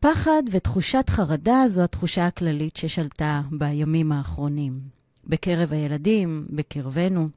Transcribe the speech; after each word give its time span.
פחד 0.00 0.42
ותחושת 0.50 1.04
חרדה 1.10 1.64
זו 1.68 1.82
התחושה 1.82 2.26
הכללית 2.26 2.76
ששלטה 2.76 3.40
בימים 3.50 4.12
האחרונים. 4.12 4.80
בקרב 5.26 5.72
הילדים, 5.72 6.46
בקרבנו. 6.50 7.28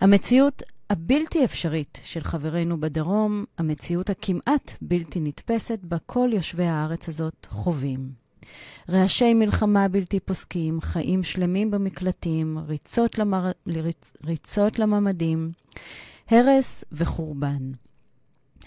המציאות 0.00 0.62
הבלתי 0.90 1.44
אפשרית 1.44 2.00
של 2.04 2.20
חברינו 2.20 2.80
בדרום, 2.80 3.44
המציאות 3.58 4.10
הכמעט 4.10 4.72
בלתי 4.80 5.20
נתפסת 5.20 5.78
בה 5.82 5.96
כל 6.06 6.30
יושבי 6.32 6.66
הארץ 6.66 7.08
הזאת 7.08 7.46
חווים. 7.50 8.10
רעשי 8.90 9.34
מלחמה 9.34 9.88
בלתי 9.88 10.20
פוסקים, 10.20 10.80
חיים 10.80 11.22
שלמים 11.22 11.70
במקלטים, 11.70 12.58
ריצות, 12.66 13.18
למר... 13.18 13.50
ריצ... 13.68 14.12
ריצות 14.24 14.78
לממדים, 14.78 15.50
הרס 16.30 16.84
וחורבן. 16.92 17.72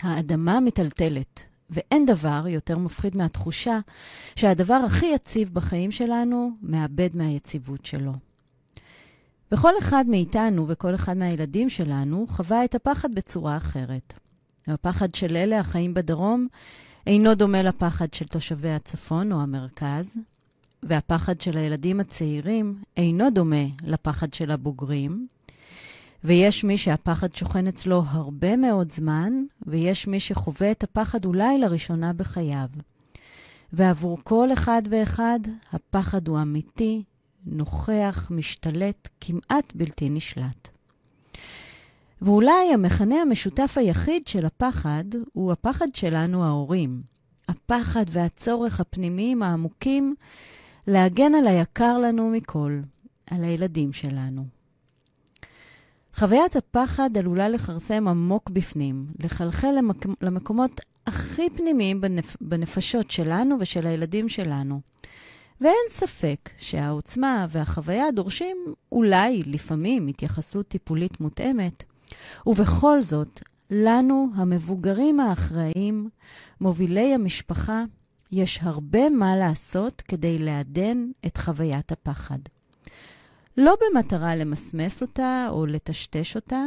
האדמה 0.01 0.59
מטלטלת, 0.59 1.48
ואין 1.69 2.05
דבר 2.05 2.43
יותר 2.47 2.77
מפחיד 2.77 3.17
מהתחושה 3.17 3.79
שהדבר 4.35 4.73
הכי 4.73 5.05
יציב 5.05 5.49
בחיים 5.53 5.91
שלנו 5.91 6.51
מאבד 6.61 7.09
מהיציבות 7.13 7.85
שלו. 7.85 8.13
וכל 9.51 9.73
אחד 9.79 10.05
מאיתנו 10.07 10.65
וכל 10.67 10.95
אחד 10.95 11.17
מהילדים 11.17 11.69
שלנו 11.69 12.25
חווה 12.29 12.65
את 12.65 12.75
הפחד 12.75 13.15
בצורה 13.15 13.57
אחרת. 13.57 14.13
הפחד 14.67 15.15
של 15.15 15.37
אלה 15.37 15.59
החיים 15.59 15.93
בדרום 15.93 16.47
אינו 17.07 17.35
דומה 17.35 17.63
לפחד 17.63 18.13
של 18.13 18.25
תושבי 18.25 18.69
הצפון 18.69 19.31
או 19.31 19.41
המרכז, 19.41 20.17
והפחד 20.83 21.41
של 21.41 21.57
הילדים 21.57 21.99
הצעירים 21.99 22.81
אינו 22.97 23.29
דומה 23.29 23.65
לפחד 23.83 24.33
של 24.33 24.51
הבוגרים, 24.51 25.27
ויש 26.23 26.63
מי 26.63 26.77
שהפחד 26.77 27.33
שוכן 27.33 27.67
אצלו 27.67 28.03
הרבה 28.07 28.57
מאוד 28.57 28.91
זמן, 28.91 29.33
ויש 29.67 30.07
מי 30.07 30.19
שחווה 30.19 30.71
את 30.71 30.83
הפחד 30.83 31.25
אולי 31.25 31.57
לראשונה 31.57 32.13
בחייו. 32.13 32.67
ועבור 33.73 34.17
כל 34.23 34.53
אחד 34.53 34.81
ואחד, 34.89 35.39
הפחד 35.73 36.27
הוא 36.27 36.41
אמיתי, 36.41 37.03
נוכח, 37.45 38.27
משתלט, 38.31 39.07
כמעט 39.21 39.73
בלתי 39.75 40.09
נשלט. 40.09 40.69
ואולי 42.21 42.73
המכנה 42.73 43.15
המשותף 43.15 43.73
היחיד 43.75 44.27
של 44.27 44.45
הפחד 44.45 45.03
הוא 45.33 45.51
הפחד 45.51 45.87
שלנו, 45.93 46.43
ההורים. 46.43 47.01
הפחד 47.47 48.05
והצורך 48.09 48.79
הפנימיים 48.79 49.43
העמוקים 49.43 50.15
להגן 50.87 51.35
על 51.35 51.47
היקר 51.47 51.97
לנו 51.97 52.29
מכל, 52.29 52.79
על 53.31 53.43
הילדים 53.43 53.93
שלנו. 53.93 54.58
חוויית 56.19 56.55
הפחד 56.55 57.17
עלולה 57.17 57.49
לכרסם 57.49 58.07
עמוק 58.07 58.49
בפנים, 58.49 59.05
לחלחל 59.19 59.71
למק... 59.77 60.05
למקומות 60.21 60.81
הכי 61.07 61.49
פנימיים 61.49 62.01
בנפ... 62.01 62.35
בנפשות 62.41 63.11
שלנו 63.11 63.57
ושל 63.59 63.87
הילדים 63.87 64.29
שלנו. 64.29 64.81
ואין 65.61 65.73
ספק 65.89 66.49
שהעוצמה 66.57 67.45
והחוויה 67.49 68.11
דורשים 68.11 68.57
אולי 68.91 69.43
לפעמים 69.45 70.07
התייחסות 70.07 70.67
טיפולית 70.67 71.19
מותאמת, 71.21 71.83
ובכל 72.45 73.01
זאת, 73.01 73.41
לנו, 73.71 74.29
המבוגרים 74.35 75.19
האחראיים, 75.19 76.09
מובילי 76.61 77.13
המשפחה, 77.13 77.83
יש 78.31 78.59
הרבה 78.61 79.09
מה 79.09 79.35
לעשות 79.35 80.01
כדי 80.01 80.37
לעדן 80.37 81.05
את 81.25 81.37
חוויית 81.37 81.91
הפחד. 81.91 82.39
לא 83.59 83.75
במטרה 83.81 84.35
למסמס 84.35 85.01
אותה 85.01 85.47
או 85.49 85.65
לטשטש 85.65 86.35
אותה, 86.35 86.65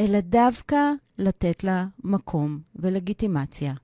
אלא 0.00 0.20
דווקא 0.20 0.90
לתת 1.18 1.64
לה 1.64 1.86
מקום 2.04 2.58
ולגיטימציה, 2.76 3.74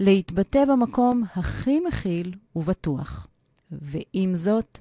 להתבטא 0.00 0.64
במקום 0.64 1.22
הכי 1.36 1.80
מכיל 1.80 2.34
ובטוח. 2.56 3.26
ועם 3.70 4.34
זאת, 4.34 4.78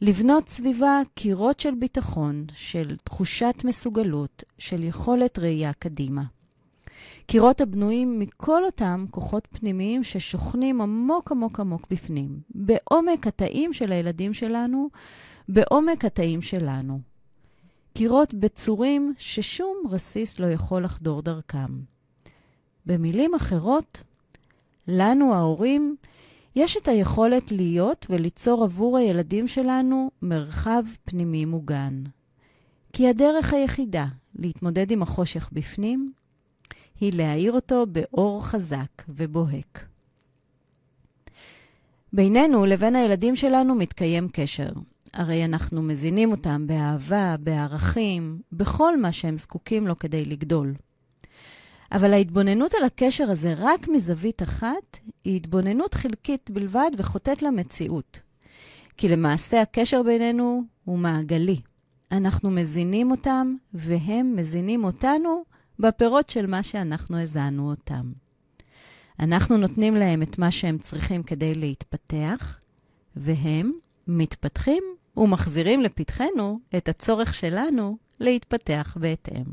לבנות 0.00 0.48
סביבה 0.48 1.00
קירות 1.14 1.60
של 1.60 1.74
ביטחון, 1.74 2.46
של 2.52 2.96
תחושת 2.96 3.54
מסוגלות, 3.64 4.44
של 4.58 4.84
יכולת 4.84 5.38
ראייה 5.38 5.72
קדימה. 5.72 6.22
קירות 7.26 7.60
הבנויים 7.60 8.18
מכל 8.18 8.64
אותם 8.64 9.04
כוחות 9.10 9.48
פנימיים 9.50 10.04
ששוכנים 10.04 10.80
עמוק 10.80 11.32
עמוק 11.32 11.60
עמוק 11.60 11.86
בפנים, 11.90 12.40
בעומק 12.50 13.26
התאים 13.26 13.72
של 13.72 13.92
הילדים 13.92 14.34
שלנו, 14.34 14.88
בעומק 15.48 16.04
התאים 16.04 16.42
שלנו. 16.42 17.00
קירות 17.94 18.34
בצורים 18.34 19.14
ששום 19.18 19.76
רסיס 19.90 20.38
לא 20.38 20.46
יכול 20.46 20.84
לחדור 20.84 21.22
דרכם. 21.22 21.80
במילים 22.86 23.34
אחרות, 23.34 24.02
לנו 24.88 25.34
ההורים 25.34 25.96
יש 26.56 26.76
את 26.76 26.88
היכולת 26.88 27.52
להיות 27.52 28.06
וליצור 28.10 28.64
עבור 28.64 28.98
הילדים 28.98 29.48
שלנו 29.48 30.10
מרחב 30.22 30.82
פנימי 31.04 31.44
מוגן. 31.44 32.02
כי 32.92 33.08
הדרך 33.08 33.52
היחידה 33.52 34.06
להתמודד 34.34 34.90
עם 34.90 35.02
החושך 35.02 35.50
בפנים 35.52 36.12
היא 37.00 37.12
להאיר 37.14 37.52
אותו 37.52 37.86
באור 37.86 38.46
חזק 38.46 39.02
ובוהק. 39.08 39.86
בינינו 42.12 42.66
לבין 42.66 42.96
הילדים 42.96 43.36
שלנו 43.36 43.74
מתקיים 43.74 44.28
קשר. 44.32 44.70
הרי 45.14 45.44
אנחנו 45.44 45.82
מזינים 45.82 46.30
אותם 46.30 46.66
באהבה, 46.66 47.36
בערכים, 47.40 48.40
בכל 48.52 49.00
מה 49.00 49.12
שהם 49.12 49.36
זקוקים 49.36 49.86
לו 49.86 49.98
כדי 49.98 50.24
לגדול. 50.24 50.74
אבל 51.92 52.12
ההתבוננות 52.12 52.74
על 52.74 52.84
הקשר 52.84 53.30
הזה 53.30 53.54
רק 53.58 53.88
מזווית 53.88 54.42
אחת 54.42 54.98
היא 55.24 55.36
התבוננות 55.36 55.94
חלקית 55.94 56.50
בלבד 56.50 56.90
וחוטאת 56.98 57.42
למציאות. 57.42 58.20
כי 58.96 59.08
למעשה 59.08 59.62
הקשר 59.62 60.02
בינינו 60.02 60.62
הוא 60.84 60.98
מעגלי. 60.98 61.60
אנחנו 62.12 62.50
מזינים 62.50 63.10
אותם 63.10 63.54
והם 63.74 64.36
מזינים 64.36 64.84
אותנו 64.84 65.44
בפירות 65.78 66.30
של 66.30 66.46
מה 66.46 66.62
שאנחנו 66.62 67.22
הזנו 67.22 67.70
אותם. 67.70 68.12
אנחנו 69.20 69.56
נותנים 69.56 69.96
להם 69.96 70.22
את 70.22 70.38
מה 70.38 70.50
שהם 70.50 70.78
צריכים 70.78 71.22
כדי 71.22 71.54
להתפתח, 71.54 72.60
והם 73.16 73.72
מתפתחים 74.06 74.82
ומחזירים 75.16 75.80
לפתחנו 75.80 76.58
את 76.76 76.88
הצורך 76.88 77.34
שלנו 77.34 77.96
להתפתח 78.20 78.96
בהתאם. 79.00 79.44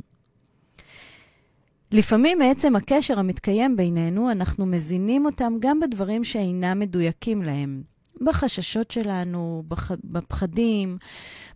לפעמים 1.91 2.39
מעצם 2.39 2.75
הקשר 2.75 3.19
המתקיים 3.19 3.75
בינינו, 3.75 4.31
אנחנו 4.31 4.66
מזינים 4.66 5.25
אותם 5.25 5.53
גם 5.59 5.79
בדברים 5.79 6.23
שאינם 6.23 6.79
מדויקים 6.79 7.41
להם. 7.41 7.83
בחששות 8.22 8.91
שלנו, 8.91 9.63
בח... 9.67 9.91
בפחדים, 10.03 10.97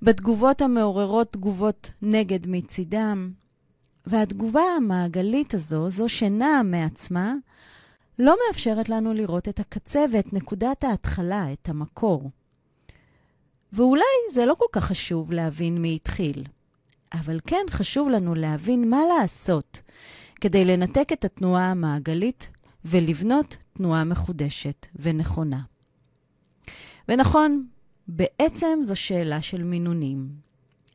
בתגובות 0.01 0.61
המעוררות 0.61 1.33
תגובות 1.33 1.91
נגד 2.01 2.47
מצידם. 2.47 3.31
והתגובה 4.07 4.61
המעגלית 4.77 5.53
הזו, 5.53 5.89
זו 5.89 6.09
שנעה 6.09 6.63
מעצמה, 6.63 7.33
לא 8.19 8.35
מאפשרת 8.47 8.89
לנו 8.89 9.13
לראות 9.13 9.49
את 9.49 9.59
הקצה 9.59 10.05
ואת 10.13 10.33
נקודת 10.33 10.83
ההתחלה, 10.83 11.53
את 11.53 11.69
המקור. 11.69 12.29
ואולי 13.75 14.03
זה 14.31 14.45
לא 14.45 14.53
כל 14.53 14.65
כך 14.71 14.85
חשוב 14.85 15.31
להבין 15.31 15.77
מי 15.77 15.95
התחיל, 15.95 16.43
אבל 17.13 17.39
כן 17.47 17.65
חשוב 17.69 18.09
לנו 18.09 18.35
להבין 18.35 18.89
מה 18.89 18.99
לעשות 19.09 19.81
כדי 20.41 20.65
לנתק 20.65 21.09
את 21.13 21.25
התנועה 21.25 21.71
המעגלית 21.71 22.49
ולבנות 22.85 23.57
תנועה 23.73 24.03
מחודשת 24.03 24.85
ונכונה. 24.95 25.61
ונכון, 27.09 27.67
בעצם 28.07 28.79
זו 28.81 28.95
שאלה 28.95 29.41
של 29.41 29.63
מינונים. 29.63 30.29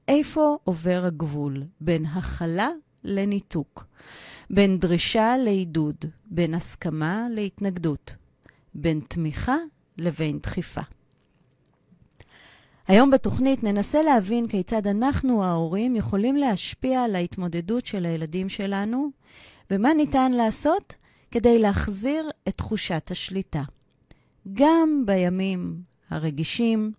איפה 0.09 0.59
עובר 0.65 1.03
הגבול 1.07 1.63
בין 1.81 2.07
הכלה 2.07 2.69
לניתוק, 3.05 3.85
בין 4.51 4.79
דרישה 4.79 5.37
לעידוד, 5.37 5.97
בין 6.27 6.55
הסכמה 6.55 7.27
להתנגדות, 7.31 8.15
בין 8.75 9.01
תמיכה 9.09 9.57
לבין 9.99 10.39
דחיפה. 10.39 11.00
היום 12.91 13.11
בתוכנית 13.11 13.65
ננסה 13.65 14.03
להבין 14.03 14.47
כיצד 14.47 14.87
אנחנו, 14.87 15.45
ההורים, 15.45 15.97
יכולים 15.97 16.37
להשפיע 16.37 17.03
על 17.03 17.15
ההתמודדות 17.15 17.87
של 17.87 18.07
הילדים 18.07 18.49
שלנו, 18.49 19.11
ומה 19.71 19.95
ניתן 19.95 20.33
לעשות 20.33 20.97
כדי 21.31 21.59
להחזיר 21.59 22.31
את 22.49 22.55
תחושת 22.57 23.09
השליטה. 23.11 23.63
גם 24.53 25.03
בימים 25.07 25.83
הרגישים, 26.11 26.93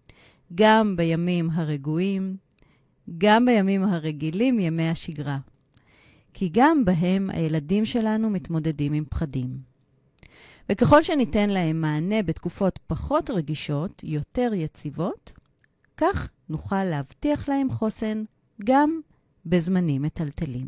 גם 0.55 0.95
בימים 0.95 1.49
הרגועים, 1.53 2.35
גם 3.17 3.45
בימים 3.45 3.83
הרגילים, 3.83 4.59
ימי 4.59 4.89
השגרה. 4.89 5.37
כי 6.33 6.49
גם 6.53 6.85
בהם 6.85 7.29
הילדים 7.29 7.85
שלנו 7.85 8.29
מתמודדים 8.29 8.93
עם 8.93 9.03
פחדים. 9.09 9.57
וככל 10.69 11.03
שניתן 11.03 11.49
להם 11.49 11.81
מענה 11.81 12.23
בתקופות 12.23 12.79
פחות 12.87 13.29
רגישות, 13.29 14.01
יותר 14.03 14.51
יציבות, 14.53 15.40
כך 16.01 16.29
נוכל 16.49 16.83
להבטיח 16.83 17.49
להם 17.49 17.69
חוסן 17.69 18.23
גם 18.63 18.99
בזמנים 19.45 20.01
מטלטלים. 20.01 20.67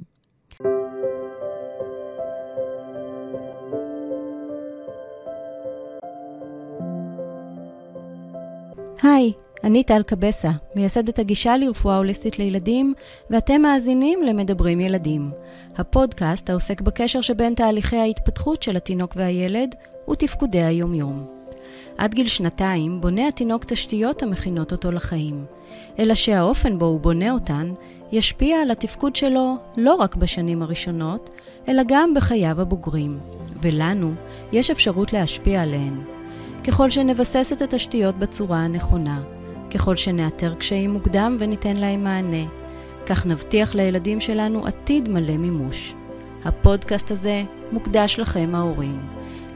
היי, 9.01 9.33
אני 9.63 9.83
טל 9.83 10.03
קבסה, 10.03 10.51
מייסדת 10.75 11.19
הגישה 11.19 11.57
לרפואה 11.57 11.97
הוליסטית 11.97 12.39
לילדים, 12.39 12.93
ואתם 13.29 13.61
מאזינים 13.61 14.23
למדברים 14.23 14.79
ילדים. 14.79 15.31
הפודקאסט 15.75 16.49
העוסק 16.49 16.81
בקשר 16.81 17.21
שבין 17.21 17.53
תהליכי 17.53 17.97
ההתפתחות 17.97 18.63
של 18.63 18.77
התינוק 18.77 19.13
והילד 19.15 19.75
ותפקודי 20.09 20.63
היומיום. 20.63 21.42
עד 21.97 22.13
גיל 22.13 22.27
שנתיים 22.27 23.01
בונה 23.01 23.27
התינוק 23.27 23.65
תשתיות 23.65 24.23
המכינות 24.23 24.71
אותו 24.71 24.91
לחיים, 24.91 25.45
אלא 25.99 26.15
שהאופן 26.15 26.79
בו 26.79 26.85
הוא 26.85 26.99
בונה 26.99 27.31
אותן 27.31 27.73
ישפיע 28.11 28.61
על 28.61 28.71
התפקוד 28.71 29.15
שלו 29.15 29.57
לא 29.77 29.95
רק 29.95 30.15
בשנים 30.15 30.61
הראשונות, 30.61 31.29
אלא 31.67 31.83
גם 31.87 32.13
בחייו 32.13 32.61
הבוגרים, 32.61 33.19
ולנו 33.61 34.11
יש 34.51 34.71
אפשרות 34.71 35.13
להשפיע 35.13 35.61
עליהן. 35.61 35.93
ככל 36.63 36.89
שנבסס 36.89 37.53
את 37.53 37.61
התשתיות 37.61 38.15
בצורה 38.17 38.57
הנכונה, 38.57 39.21
ככל 39.73 39.95
שנאתר 39.95 40.53
קשיים 40.53 40.93
מוקדם 40.93 41.37
וניתן 41.39 41.77
להם 41.77 42.03
מענה, 42.03 42.45
כך 43.05 43.25
נבטיח 43.25 43.75
לילדים 43.75 44.21
שלנו 44.21 44.65
עתיד 44.65 45.09
מלא 45.09 45.37
מימוש. 45.37 45.93
הפודקאסט 46.45 47.11
הזה 47.11 47.43
מוקדש 47.71 48.19
לכם 48.19 48.55
ההורים, 48.55 48.99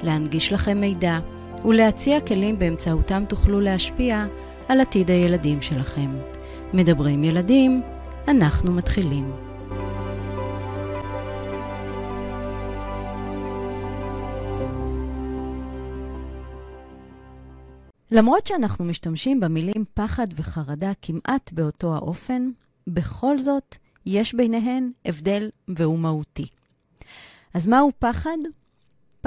להנגיש 0.03 0.53
לכם 0.53 0.77
מידע 0.81 1.19
ולהציע 1.65 2.21
כלים 2.21 2.59
באמצעותם 2.59 3.23
תוכלו 3.29 3.61
להשפיע 3.61 4.25
על 4.67 4.79
עתיד 4.79 5.11
הילדים 5.11 5.61
שלכם. 5.61 6.15
מדברים 6.73 7.23
ילדים, 7.23 7.81
אנחנו 8.27 8.71
מתחילים. 8.71 9.31
למרות 18.11 18.47
שאנחנו 18.47 18.85
משתמשים 18.85 19.39
במילים 19.39 19.83
פחד 19.93 20.27
וחרדה 20.35 20.91
כמעט 21.01 21.51
באותו 21.53 21.95
האופן, 21.95 22.47
בכל 22.87 23.37
זאת 23.37 23.75
יש 24.05 24.33
ביניהן 24.33 24.91
הבדל 25.05 25.49
והוא 25.67 25.99
מהותי. 25.99 26.47
אז 27.53 27.67
מהו 27.67 27.91
פחד? 27.99 28.37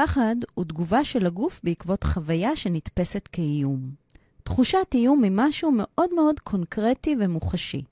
פחד 0.00 0.36
הוא 0.54 0.64
תגובה 0.64 1.04
של 1.04 1.26
הגוף 1.26 1.60
בעקבות 1.64 2.04
חוויה 2.04 2.56
שנתפסת 2.56 3.28
כאיום. 3.32 3.90
תחושת 4.44 4.86
איום 4.94 5.24
היא 5.24 5.32
משהו 5.34 5.72
מאוד 5.74 6.14
מאוד 6.14 6.40
קונקרטי 6.40 7.16
ומוחשי. 7.20 7.82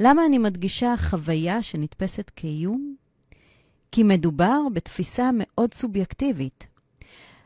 למה 0.00 0.26
אני 0.26 0.38
מדגישה 0.38 0.94
חוויה 0.96 1.62
שנתפסת 1.62 2.30
כאיום? 2.36 2.94
כי 3.92 4.02
מדובר 4.02 4.60
בתפיסה 4.72 5.30
מאוד 5.34 5.74
סובייקטיבית. 5.74 6.66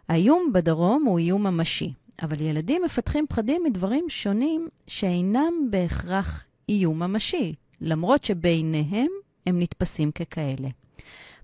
האיום 0.08 0.50
בדרום 0.52 1.04
הוא 1.04 1.18
איום 1.18 1.46
ממשי, 1.46 1.92
אבל 2.22 2.40
ילדים 2.40 2.82
מפתחים 2.84 3.26
פחדים 3.28 3.62
מדברים 3.64 4.04
שונים 4.08 4.68
שאינם 4.86 5.52
בהכרח 5.70 6.44
איום 6.68 7.02
ממשי, 7.02 7.54
למרות 7.80 8.24
שביניהם 8.24 9.10
הם 9.46 9.60
נתפסים 9.60 10.10
ככאלה. 10.10 10.68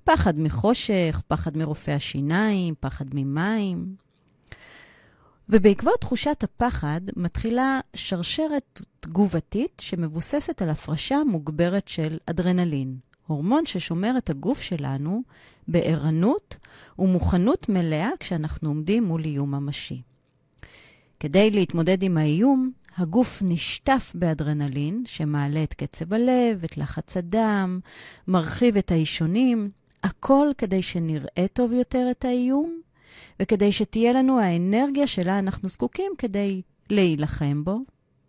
פחד 0.05 0.39
מחושך, 0.39 1.23
פחד 1.29 1.57
מרופא 1.57 1.91
השיניים, 1.91 2.75
פחד 2.81 3.05
ממים. 3.13 3.95
ובעקבות 5.49 6.01
תחושת 6.01 6.43
הפחד 6.43 7.01
מתחילה 7.17 7.81
שרשרת 7.95 8.81
תגובתית 9.01 9.83
שמבוססת 9.85 10.63
על 10.63 10.71
הפרשה 10.71 11.19
מוגברת 11.27 11.89
של 11.89 12.19
אדרנלין, 12.27 12.97
הורמון 13.27 13.67
ששומר 13.67 14.19
את 14.19 14.31
הגוף 14.31 14.63
שלנו 14.63 15.23
בערנות 15.69 16.57
ומוכנות 16.99 17.69
מלאה 17.69 18.11
כשאנחנו 18.21 18.69
עומדים 18.69 19.05
מול 19.05 19.25
איום 19.25 19.55
ממשי. 19.55 20.03
כדי 21.21 21.51
להתמודד 21.51 22.03
עם 22.03 22.17
האיום, 22.17 22.71
הגוף 22.97 23.43
נשטף 23.45 24.13
באדרנלין, 24.15 25.03
שמעלה 25.07 25.63
את 25.63 25.75
קצב 25.75 26.15
הלב, 26.15 26.65
את 26.65 26.77
לחץ 26.77 27.17
הדם, 27.17 27.81
מרחיב 28.29 28.77
את 28.77 28.91
האישונים, 28.91 29.71
הכל 30.05 30.49
כדי 30.59 30.83
שנראה 30.83 31.47
טוב 31.53 31.73
יותר 31.73 32.09
את 32.11 32.25
האיום, 32.25 32.81
וכדי 33.41 33.73
שתהיה 33.73 34.13
לנו 34.13 34.41
האנרגיה 34.41 35.07
שלה 35.07 35.39
אנחנו 35.39 35.69
זקוקים 35.69 36.13
כדי 36.19 36.63
להילחם 36.91 37.65
בו 37.65 37.79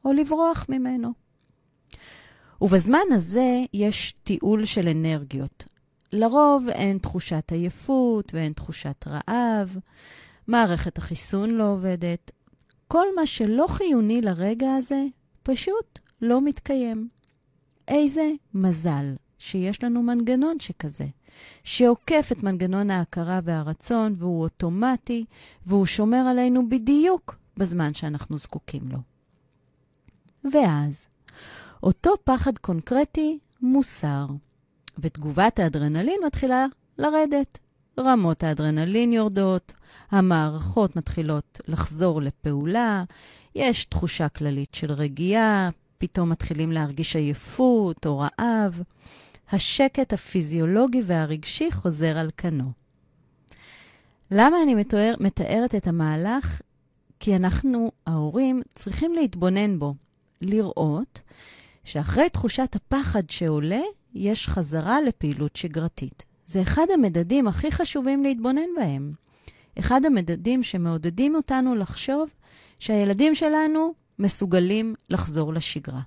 או 0.06 0.14
לברוח 0.14 0.66
ממנו. 0.70 1.14
ובזמן 2.62 3.12
הזה 3.12 3.62
יש 3.74 4.14
תיעול 4.24 4.66
של 4.66 4.88
אנרגיות. 4.88 5.66
לרוב 6.14 6.68
אין 6.70 6.98
תחושת 6.98 7.52
עייפות 7.52 8.34
ואין 8.34 8.54
תחושת 8.54 9.06
רעב, 9.08 9.78
מערכת 10.48 10.98
החיסון 10.98 11.50
לא 11.50 11.64
עובדת, 11.64 12.32
כל 12.88 13.06
מה 13.16 13.26
שלא 13.26 13.66
חיוני 13.68 14.22
לרגע 14.22 14.76
הזה 14.76 15.06
פשוט 15.44 16.00
לא 16.22 16.42
מתקיים. 16.42 17.10
איזה 17.88 18.32
מזל 18.54 19.14
שיש 19.46 19.84
לנו 19.84 20.02
מנגנון 20.02 20.60
שכזה, 20.60 21.06
שעוקף 21.64 22.30
את 22.32 22.44
מנגנון 22.44 22.92
ההכרה 22.92 23.40
והרצון, 23.44 24.14
והוא 24.18 24.44
אוטומטי, 24.44 25.26
והוא 25.66 25.86
שומר 25.86 26.18
עלינו 26.18 26.70
בדיוק 26.70 27.36
בזמן 27.58 27.94
שאנחנו 27.94 28.38
זקוקים 28.38 28.82
לו. 28.90 28.98
ואז, 30.54 31.08
אותו 31.84 32.12
פחד 32.24 32.58
קונקרטי 32.58 33.40
מוסר, 33.62 34.26
ותגובת 35.00 35.60
האדרנלין 35.60 36.20
מתחילה 36.26 36.66
לרדת. 36.98 37.58
רמות 38.00 38.44
האדרנלין 38.44 39.14
יורדות, 39.14 39.74
המערכות 40.12 40.96
מתחילות 40.96 41.60
לחזור 41.68 42.22
לפעולה, 42.22 43.04
יש 43.56 43.86
תחושה 43.86 44.30
כללית 44.30 44.76
של 44.76 44.92
רגיעה, 44.92 45.70
פתאום 45.98 46.30
מתחילים 46.30 46.72
להרגיש 46.72 47.16
עייפות 47.16 48.06
או 48.06 48.20
רעב. 48.20 48.82
השקט 49.52 50.14
הפיזיולוגי 50.14 51.02
והרגשי 51.06 51.72
חוזר 51.72 52.18
על 52.18 52.30
כנו. 52.38 52.72
למה 54.32 54.58
אני 54.64 54.76
מתאר, 54.76 55.14
מתארת 55.20 55.76
את 55.76 55.88
המהלך? 55.88 56.62
כי 57.20 57.36
אנחנו, 57.36 57.92
ההורים, 58.08 58.62
צריכים 58.76 59.14
להתבונן 59.14 59.80
בו, 59.80 59.94
לראות 60.42 61.22
שאחרי 61.84 62.30
תחושת 62.30 62.76
הפחד 62.76 63.30
שעולה, 63.30 63.82
יש 64.14 64.48
חזרה 64.48 65.02
לפעילות 65.02 65.56
שגרתית. 65.56 66.24
זה 66.48 66.62
אחד 66.62 66.86
המדדים 66.94 67.48
הכי 67.48 67.72
חשובים 67.72 68.24
להתבונן 68.24 68.76
בהם. 68.78 69.12
אחד 69.80 70.06
המדדים 70.06 70.64
שמעודדים 70.64 71.36
אותנו 71.36 71.76
לחשוב 71.76 72.30
שהילדים 72.80 73.36
שלנו 73.36 73.94
מסוגלים 74.20 74.96
לחזור 75.10 75.54
לשגרה. 75.54 76.02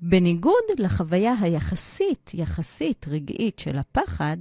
בניגוד 0.00 0.64
לחוויה 0.78 1.34
היחסית, 1.40 2.30
יחסית 2.34 3.06
רגעית 3.08 3.58
של 3.58 3.78
הפחד, 3.78 4.36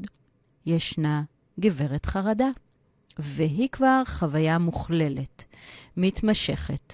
ישנה 0.66 1.24
גברת 1.60 2.06
חרדה, 2.06 2.50
והיא 3.20 3.70
כבר 3.72 4.02
חוויה 4.06 4.58
מוכללת, 4.58 5.46
מתמשכת. 5.98 6.94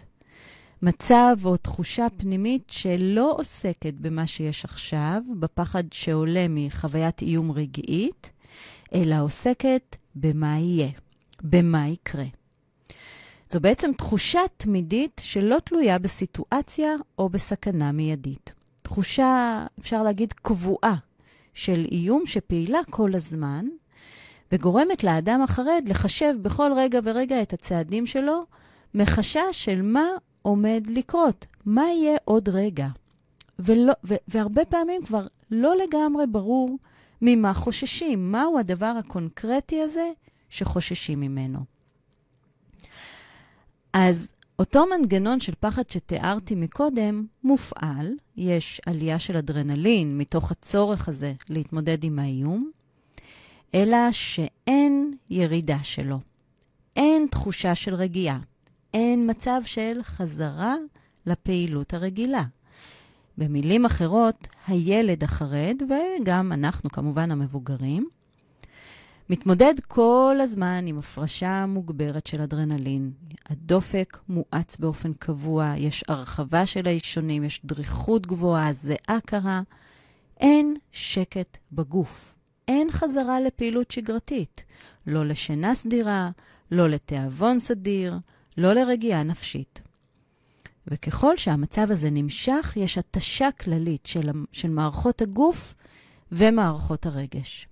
מצב 0.82 1.36
או 1.46 1.58
תחושה 1.58 2.08
פנימית 2.18 2.70
שלא 2.70 3.36
עוסקת 3.38 3.94
במה 3.94 4.28
שיש 4.28 4.66
עכשיו, 4.66 5.22
בפחד 5.40 5.84
שעולה 5.92 6.46
מחוויית 6.50 7.22
איום 7.22 7.52
רגעית, 7.52 8.32
אלא 8.94 9.16
עוסקת 9.22 9.96
במה 10.16 10.58
יהיה, 10.60 10.90
במה 11.44 11.88
יקרה. 11.88 12.26
זו 13.54 13.60
בעצם 13.60 13.92
תחושה 13.94 14.40
תמידית 14.58 15.22
שלא 15.24 15.58
תלויה 15.64 16.00
בסיטואציה 16.00 16.96
או 17.18 17.30
בסכנה 17.30 17.92
מיידית. 17.92 18.54
תחושה, 18.82 19.66
אפשר 19.80 20.04
להגיד, 20.04 20.34
קבועה 20.34 20.96
של 21.54 21.86
איום 21.92 22.26
שפעילה 22.26 22.80
כל 22.90 23.16
הזמן, 23.16 23.66
וגורמת 24.52 25.04
לאדם 25.04 25.42
החרד 25.42 25.84
לחשב 25.88 26.34
בכל 26.42 26.72
רגע 26.76 27.00
ורגע 27.04 27.42
את 27.42 27.54
הצעדים 27.54 28.06
שלו, 28.06 28.46
מחשש 28.94 29.52
של 29.52 29.82
מה 29.82 30.08
עומד 30.42 30.84
לקרות, 30.88 31.46
מה 31.66 31.84
יהיה 31.84 32.18
עוד 32.26 32.50
רגע. 32.50 32.88
ולא, 33.60 33.94
ו, 34.04 34.14
והרבה 34.28 34.66
פעמים 34.66 35.02
כבר 35.04 35.28
לא 35.52 35.76
לגמרי 35.76 36.28
ברור 36.28 36.78
ממה 37.22 37.54
חוששים, 37.54 38.32
מהו 38.32 38.60
הדבר 38.60 38.94
הקונקרטי 39.00 39.82
הזה 39.82 40.12
שחוששים 40.50 41.20
ממנו. 41.20 41.60
אז 43.94 44.34
אותו 44.60 44.86
מנגנון 44.86 45.40
של 45.40 45.54
פחד 45.60 45.90
שתיארתי 45.90 46.56
מקודם 46.56 47.26
מופעל, 47.44 48.14
יש 48.38 48.82
עלייה 48.86 49.20
של 49.20 49.38
אדרנלין 49.38 50.18
מתוך 50.18 50.52
הצורך 50.52 51.08
הזה 51.08 51.34
להתמודד 51.50 52.04
עם 52.04 52.20
האיום, 52.20 52.72
אלא 53.76 54.12
שאין 54.12 55.14
ירידה 55.30 55.84
שלו. 55.84 56.20
אין 56.96 57.28
תחושה 57.32 57.76
של 57.76 57.96
רגיעה. 57.96 58.38
אין 58.94 59.30
מצב 59.30 59.62
של 59.66 60.00
חזרה 60.04 60.76
לפעילות 61.26 61.94
הרגילה. 61.94 62.44
במילים 63.38 63.86
אחרות, 63.86 64.48
הילד 64.68 65.24
החרד, 65.24 65.82
וגם 65.84 66.52
אנחנו, 66.52 66.90
כמובן 66.90 67.32
המבוגרים, 67.32 68.08
מתמודד 69.30 69.74
כל 69.88 70.38
הזמן 70.42 70.88
עם 70.88 70.98
הפרשה 71.00 71.66
מוגברת 71.66 72.28
של 72.28 72.42
אדרנלין. 72.42 73.12
הדופק 73.50 74.20
מואץ 74.30 74.78
באופן 74.80 75.14
קבוע, 75.14 75.74
יש 75.78 76.04
הרחבה 76.08 76.66
של 76.66 76.88
האישונים, 76.88 77.44
יש 77.44 77.62
דריכות 77.66 78.28
גבוהה, 78.28 78.74
זיעה 78.74 79.20
קרה. 79.26 79.62
אין 80.40 80.76
שקט 80.92 81.58
בגוף. 81.72 82.36
אין 82.68 82.92
חזרה 82.92 83.40
לפעילות 83.40 83.92
שגרתית. 83.92 84.64
לא 85.08 85.26
לשינה 85.26 85.76
סדירה, 85.76 86.30
לא 86.72 86.90
לתיאבון 86.90 87.60
סדיר, 87.60 88.18
לא 88.58 88.74
לרגיעה 88.74 89.24
נפשית. 89.24 89.82
וככל 90.88 91.38
שהמצב 91.38 91.92
הזה 91.92 92.10
נמשך, 92.12 92.74
יש 92.76 92.98
התשה 92.98 93.52
כללית 93.52 94.06
של, 94.06 94.30
של 94.52 94.70
מערכות 94.70 95.22
הגוף 95.22 95.76
ומערכות 96.32 97.06
הרגש. 97.06 97.68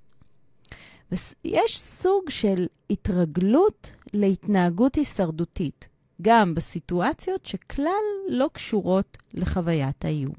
יש 1.43 1.79
סוג 1.79 2.29
של 2.29 2.67
התרגלות 2.89 3.91
להתנהגות 4.13 4.95
הישרדותית, 4.95 5.87
גם 6.21 6.55
בסיטואציות 6.55 7.45
שכלל 7.45 8.03
לא 8.29 8.49
קשורות 8.53 9.17
לחוויית 9.33 10.05
האיום. 10.05 10.33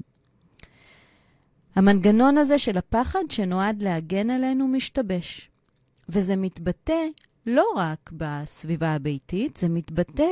המנגנון 1.75 2.37
הזה 2.37 2.57
של 2.57 2.77
הפחד 2.77 3.23
שנועד 3.29 3.81
להגן 3.81 4.29
עלינו 4.29 4.67
משתבש, 4.67 5.49
וזה 6.09 6.35
מתבטא 6.35 7.05
לא 7.45 7.65
רק 7.75 8.11
בסביבה 8.13 8.95
הביתית, 8.95 9.57
זה 9.57 9.69
מתבטא 9.69 10.27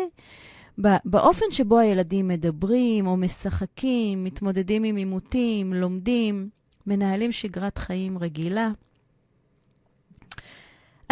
באופן 1.05 1.45
שבו 1.51 1.79
הילדים 1.79 2.27
מדברים 2.27 3.07
או 3.07 3.17
משחקים, 3.17 4.24
מתמודדים 4.24 4.83
עם 4.83 4.95
עימותים, 4.95 5.74
לומדים, 5.74 6.50
מנהלים 6.88 7.31
שגרת 7.31 7.77
חיים 7.77 8.17
רגילה. 8.17 8.71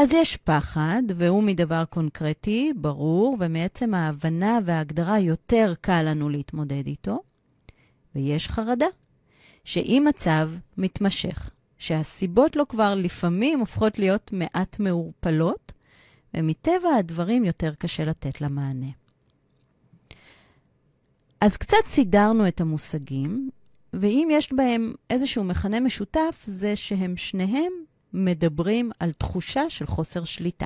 אז 0.02 0.14
יש 0.14 0.38
פחד, 0.38 1.04
והוא 1.16 1.44
מדבר 1.44 1.86
קונקרטי, 1.86 2.74
ברור, 2.76 3.38
ומעצם 3.40 3.94
ההבנה 3.94 4.60
וההגדרה 4.66 5.20
יותר 5.20 5.74
קל 5.82 6.02
לנו 6.04 6.30
להתמודד 6.30 6.88
איתו. 6.88 7.20
ויש 8.16 8.48
חרדה, 8.48 8.86
שאם 9.64 10.06
מצב 10.10 10.50
מתמשך, 10.78 11.52
שהסיבות 11.78 12.56
לו 12.56 12.68
כבר 12.68 12.96
לפעמים 12.96 13.60
הופכות 13.60 14.00
להיות 14.00 14.32
מעט 14.34 14.80
מעורפלות, 14.80 15.72
ומטבע 16.34 16.90
הדברים 17.00 17.46
יותר 17.46 17.74
קשה 17.74 18.06
לתת 18.06 18.42
לה 18.42 18.48
מענה. 18.48 18.92
אז 21.42 21.58
קצת 21.58 21.86
סידרנו 21.86 22.48
את 22.48 22.62
המושגים, 22.62 23.50
ואם 23.94 24.28
יש 24.32 24.54
בהם 24.54 24.94
איזשהו 25.10 25.44
מכנה 25.44 25.80
משותף, 25.80 26.44
זה 26.46 26.76
שהם 26.76 27.18
שניהם 27.18 27.72
מדברים 28.14 28.92
על 29.00 29.12
תחושה 29.12 29.70
של 29.70 29.86
חוסר 29.86 30.24
שליטה. 30.24 30.66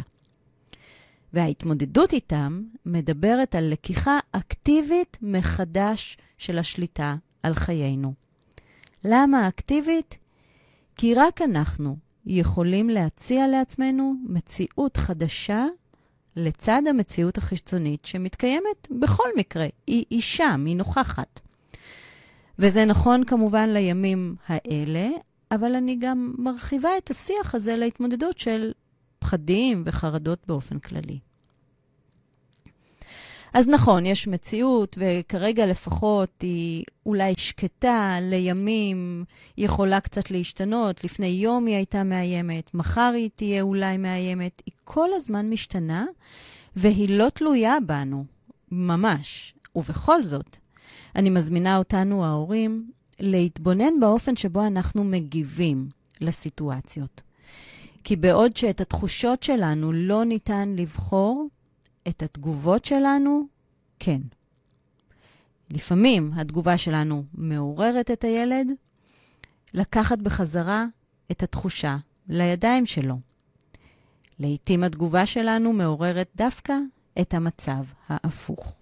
וההתמודדות 1.33 2.13
איתם 2.13 2.63
מדברת 2.85 3.55
על 3.55 3.71
לקיחה 3.71 4.19
אקטיבית 4.31 5.17
מחדש 5.21 6.17
של 6.37 6.59
השליטה 6.59 7.15
על 7.43 7.53
חיינו. 7.53 8.13
למה 9.03 9.47
אקטיבית? 9.47 10.17
כי 10.95 11.15
רק 11.15 11.41
אנחנו 11.41 11.97
יכולים 12.25 12.89
להציע 12.89 13.47
לעצמנו 13.47 14.13
מציאות 14.23 14.97
חדשה 14.97 15.65
לצד 16.35 16.81
המציאות 16.89 17.37
החיצונית 17.37 18.05
שמתקיימת 18.05 18.87
בכל 18.91 19.29
מקרה. 19.37 19.67
היא, 19.87 20.21
שם, 20.21 20.63
היא 20.65 20.75
נוכחת. 20.75 21.39
וזה 22.59 22.85
נכון 22.85 23.23
כמובן 23.23 23.69
לימים 23.69 24.35
האלה, 24.47 25.09
אבל 25.55 25.75
אני 25.75 25.95
גם 25.99 26.33
מרחיבה 26.37 26.89
את 26.97 27.09
השיח 27.09 27.55
הזה 27.55 27.77
להתמודדות 27.77 28.39
של 28.39 28.71
פחדים 29.19 29.83
וחרדות 29.85 30.39
באופן 30.47 30.79
כללי. 30.79 31.19
אז 33.53 33.67
נכון, 33.67 34.05
יש 34.05 34.27
מציאות, 34.27 34.97
וכרגע 34.99 35.65
לפחות 35.65 36.41
היא 36.41 36.83
אולי 37.05 37.33
שקטה, 37.37 38.17
לימים 38.21 39.23
היא 39.57 39.65
יכולה 39.65 39.99
קצת 39.99 40.31
להשתנות. 40.31 41.03
לפני 41.03 41.27
יום 41.27 41.65
היא 41.65 41.75
הייתה 41.75 42.03
מאיימת, 42.03 42.73
מחר 42.73 43.11
היא 43.15 43.29
תהיה 43.35 43.61
אולי 43.61 43.97
מאיימת. 43.97 44.61
היא 44.65 44.73
כל 44.83 45.09
הזמן 45.13 45.49
משתנה, 45.49 46.05
והיא 46.75 47.09
לא 47.09 47.29
תלויה 47.29 47.77
בנו, 47.85 48.25
ממש. 48.71 49.53
ובכל 49.75 50.23
זאת, 50.23 50.57
אני 51.15 51.29
מזמינה 51.29 51.77
אותנו, 51.77 52.25
ההורים, 52.25 52.91
להתבונן 53.19 53.99
באופן 53.99 54.35
שבו 54.35 54.65
אנחנו 54.67 55.03
מגיבים 55.03 55.89
לסיטואציות. 56.21 57.21
כי 58.03 58.15
בעוד 58.15 58.57
שאת 58.57 58.81
התחושות 58.81 59.43
שלנו 59.43 59.91
לא 59.91 60.25
ניתן 60.25 60.75
לבחור, 60.77 61.47
את 62.07 62.23
התגובות 62.23 62.85
שלנו, 62.85 63.47
כן. 63.99 64.21
לפעמים 65.69 66.31
התגובה 66.35 66.77
שלנו 66.77 67.23
מעוררת 67.33 68.11
את 68.11 68.23
הילד, 68.23 68.71
לקחת 69.73 70.19
בחזרה 70.19 70.85
את 71.31 71.43
התחושה 71.43 71.97
לידיים 72.29 72.85
שלו. 72.85 73.15
לעתים 74.39 74.83
התגובה 74.83 75.25
שלנו 75.25 75.73
מעוררת 75.73 76.29
דווקא 76.35 76.73
את 77.21 77.33
המצב 77.33 77.83
ההפוך. 78.09 78.75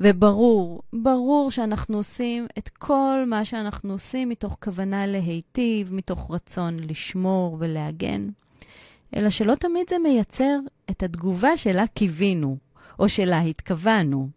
וברור, 0.00 0.82
ברור 0.92 1.50
שאנחנו 1.50 1.96
עושים 1.96 2.46
את 2.58 2.68
כל 2.68 3.24
מה 3.26 3.44
שאנחנו 3.44 3.92
עושים 3.92 4.28
מתוך 4.28 4.56
כוונה 4.64 5.06
להיטיב, 5.06 5.94
מתוך 5.94 6.30
רצון 6.30 6.76
לשמור 6.88 7.56
ולהגן, 7.60 8.28
אלא 9.16 9.30
שלא 9.30 9.54
תמיד 9.54 9.90
זה 9.90 9.96
מייצר 9.98 10.58
את 10.90 11.02
התגובה 11.02 11.56
שלה 11.56 11.86
קיווינו, 11.86 12.56
או 12.98 13.08
שלה 13.08 13.40
התכוונו. 13.40 14.28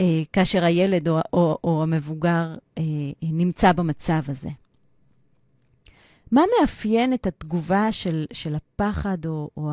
אה, 0.00 0.22
כאשר 0.32 0.64
הילד 0.64 1.08
או, 1.08 1.20
או, 1.32 1.58
או 1.64 1.82
המבוגר 1.82 2.54
אה, 2.78 2.82
נמצא 3.22 3.72
במצב 3.72 4.20
הזה. 4.28 4.50
מה 6.32 6.42
מאפיין 6.60 7.12
את 7.12 7.26
התגובה 7.26 7.92
של, 7.92 8.24
של 8.32 8.54
הפחד 8.54 9.26
או, 9.26 9.50
או 9.56 9.70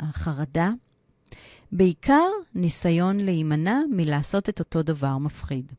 החרדה? 0.00 0.70
בעיקר 1.72 2.28
ניסיון 2.54 3.20
להימנע 3.20 3.80
מלעשות 3.90 4.48
את 4.48 4.58
אותו 4.58 4.82
דבר 4.82 5.18
מפחיד. 5.18 5.72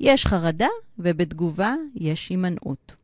יש 0.00 0.26
חרדה 0.26 0.68
ובתגובה 0.98 1.74
יש 1.94 2.28
הימנעות. 2.28 2.96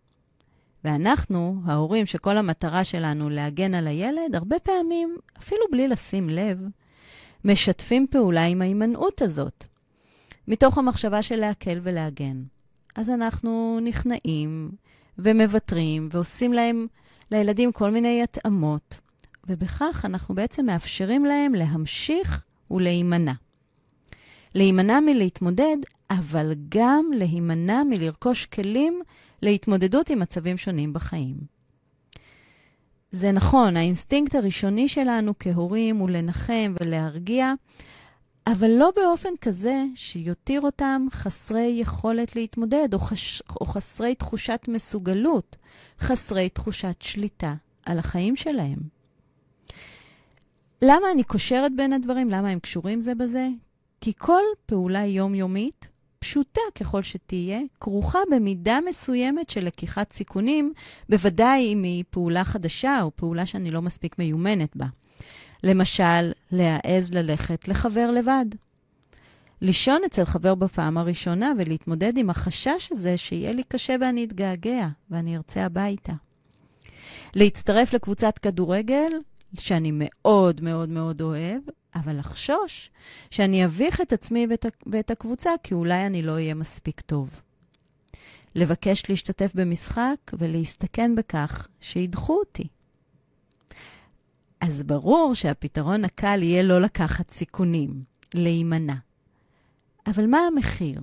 ואנחנו, 0.84 1.60
ההורים, 1.64 2.06
שכל 2.06 2.36
המטרה 2.36 2.84
שלנו 2.84 3.30
להגן 3.30 3.74
על 3.74 3.86
הילד, 3.86 4.34
הרבה 4.34 4.58
פעמים, 4.58 5.16
אפילו 5.38 5.60
בלי 5.72 5.88
לשים 5.88 6.28
לב, 6.28 6.62
משתפים 7.44 8.06
פעולה 8.10 8.44
עם 8.44 8.62
ההימנעות 8.62 9.22
הזאת, 9.22 9.64
מתוך 10.48 10.78
המחשבה 10.78 11.22
של 11.22 11.36
להקל 11.36 11.78
ולהגן. 11.82 12.42
אז 12.96 13.10
אנחנו 13.10 13.78
נכנעים 13.82 14.70
ומוותרים 15.18 16.08
ועושים 16.10 16.52
להם, 16.52 16.86
לילדים 17.30 17.72
כל 17.72 17.90
מיני 17.90 18.22
התאמות, 18.22 19.00
ובכך 19.48 20.04
אנחנו 20.04 20.34
בעצם 20.34 20.66
מאפשרים 20.66 21.24
להם 21.24 21.54
להמשיך 21.54 22.44
ולהימנע. 22.70 23.32
להימנע 24.54 25.00
מלהתמודד, 25.00 25.76
אבל 26.10 26.52
גם 26.68 27.04
להימנע 27.14 27.82
מלרכוש 27.90 28.46
כלים 28.46 29.02
להתמודדות 29.42 30.10
עם 30.10 30.18
מצבים 30.18 30.56
שונים 30.56 30.92
בחיים. 30.92 31.36
זה 33.10 33.32
נכון, 33.32 33.76
האינסטינקט 33.76 34.34
הראשוני 34.34 34.88
שלנו 34.88 35.32
כהורים 35.38 35.96
הוא 35.96 36.10
לנחם 36.10 36.74
ולהרגיע, 36.80 37.52
אבל 38.46 38.70
לא 38.70 38.90
באופן 38.96 39.28
כזה 39.40 39.84
שיותיר 39.94 40.60
אותם 40.60 41.06
חסרי 41.10 41.76
יכולת 41.80 42.36
להתמודד, 42.36 42.94
או, 42.94 42.98
חש... 42.98 43.42
או 43.60 43.66
חסרי 43.66 44.14
תחושת 44.14 44.60
מסוגלות, 44.68 45.56
חסרי 46.00 46.48
תחושת 46.48 46.96
שליטה 47.00 47.54
על 47.86 47.98
החיים 47.98 48.36
שלהם. 48.36 48.95
למה 50.82 51.06
אני 51.12 51.24
קושרת 51.24 51.72
בין 51.76 51.92
הדברים? 51.92 52.30
למה 52.30 52.48
הם 52.48 52.58
קשורים 52.58 53.00
זה 53.00 53.14
בזה? 53.14 53.48
כי 54.00 54.12
כל 54.18 54.42
פעולה 54.66 55.04
יומיומית 55.04 55.88
פשוטה 56.18 56.60
ככל 56.74 57.02
שתהיה, 57.02 57.60
כרוכה 57.80 58.18
במידה 58.32 58.78
מסוימת 58.88 59.50
של 59.50 59.66
לקיחת 59.66 60.12
סיכונים, 60.12 60.72
בוודאי 61.08 61.72
אם 61.72 61.82
היא 61.82 62.04
פעולה 62.10 62.44
חדשה 62.44 63.02
או 63.02 63.10
פעולה 63.16 63.46
שאני 63.46 63.70
לא 63.70 63.82
מספיק 63.82 64.18
מיומנת 64.18 64.76
בה. 64.76 64.86
למשל, 65.64 66.32
להעז 66.52 67.14
ללכת 67.14 67.68
לחבר 67.68 68.10
לבד. 68.10 68.46
לישון 69.60 70.00
אצל 70.06 70.24
חבר 70.24 70.54
בפעם 70.54 70.98
הראשונה 70.98 71.52
ולהתמודד 71.58 72.16
עם 72.16 72.30
החשש 72.30 72.88
הזה 72.92 73.16
שיהיה 73.16 73.52
לי 73.52 73.62
קשה 73.68 73.96
ואני 74.00 74.24
אתגעגע 74.24 74.88
ואני 75.10 75.36
ארצה 75.36 75.64
הביתה. 75.64 76.12
להצטרף 77.34 77.92
לקבוצת 77.92 78.38
כדורגל, 78.38 79.12
שאני 79.60 79.92
מאוד 79.94 80.60
מאוד 80.60 80.88
מאוד 80.88 81.20
אוהב, 81.20 81.62
אבל 81.94 82.18
לחשוש 82.18 82.90
שאני 83.30 83.64
אביך 83.64 84.00
את 84.00 84.12
עצמי 84.12 84.46
ואת, 84.50 84.66
ואת 84.86 85.10
הקבוצה, 85.10 85.50
כי 85.62 85.74
אולי 85.74 86.06
אני 86.06 86.22
לא 86.22 86.32
אהיה 86.32 86.54
מספיק 86.54 87.00
טוב. 87.00 87.40
לבקש 88.54 89.02
להשתתף 89.08 89.52
במשחק 89.54 90.16
ולהסתכן 90.32 91.14
בכך 91.14 91.68
שידחו 91.80 92.38
אותי. 92.38 92.68
אז 94.60 94.82
ברור 94.82 95.34
שהפתרון 95.34 96.04
הקל 96.04 96.42
יהיה 96.42 96.62
לא 96.62 96.80
לקחת 96.80 97.30
סיכונים, 97.30 98.02
להימנע. 98.34 98.94
אבל 100.06 100.26
מה 100.26 100.38
המחיר? 100.38 101.00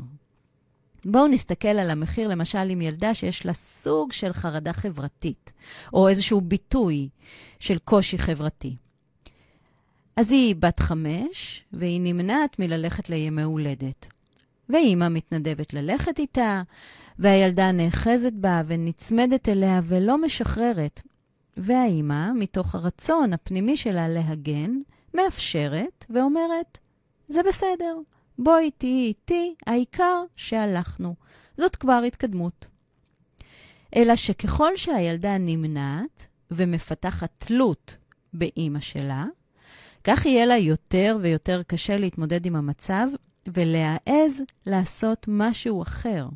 בואו 1.06 1.28
נסתכל 1.28 1.68
על 1.68 1.90
המחיר, 1.90 2.28
למשל, 2.28 2.70
עם 2.70 2.82
ילדה 2.82 3.14
שיש 3.14 3.46
לה 3.46 3.54
סוג 3.54 4.12
של 4.12 4.34
חרדה 4.34 4.74
חברתית, 4.74 5.54
או 5.94 6.08
איזשהו 6.08 6.42
ביטוי 6.42 7.10
של 7.60 7.78
קושי 7.78 8.18
חברתי. 8.18 8.76
אז 10.16 10.32
היא 10.32 10.56
בת 10.56 10.80
חמש, 10.80 11.64
והיא 11.74 12.02
נמנעת 12.02 12.60
מללכת 12.60 13.10
לימי 13.10 13.42
הולדת. 13.42 14.08
ואימא 14.70 15.10
מתנדבת 15.10 15.74
ללכת 15.74 16.20
איתה, 16.20 16.62
והילדה 17.20 17.72
נאחזת 17.72 18.34
בה 18.34 18.62
ונצמדת 18.68 19.50
אליה 19.50 19.82
ולא 19.84 20.22
משחררת. 20.22 21.02
והאימא, 21.58 22.32
מתוך 22.34 22.76
הרצון 22.76 23.34
הפנימי 23.34 23.78
שלה 23.78 24.08
להגן, 24.08 24.72
מאפשרת 25.14 26.06
ואומרת, 26.10 26.78
זה 27.28 27.42
בסדר, 27.48 27.98
בואי 28.44 28.72
תהיי 28.72 29.06
איתי, 29.08 29.56
העיקר 29.66 30.24
שהלכנו. 30.36 31.16
זאת 31.58 31.76
כבר 31.76 32.02
התקדמות. 32.08 32.68
אלא 33.96 34.16
שככל 34.16 34.78
שהילדה 34.78 35.38
נמנעת 35.38 36.28
ומפתחת 36.52 37.30
תלות 37.38 37.98
באימא 38.34 38.80
שלה, 38.80 39.26
כך 40.04 40.26
יהיה 40.26 40.46
לה 40.46 40.58
יותר 40.58 41.18
ויותר 41.22 41.62
קשה 41.68 41.98
להתמודד 41.98 42.46
עם 42.46 42.56
המצב 42.56 43.08
ולהעז 43.48 44.42
לעשות 44.66 45.26
משהו 45.28 45.82
אחר. 45.82 46.28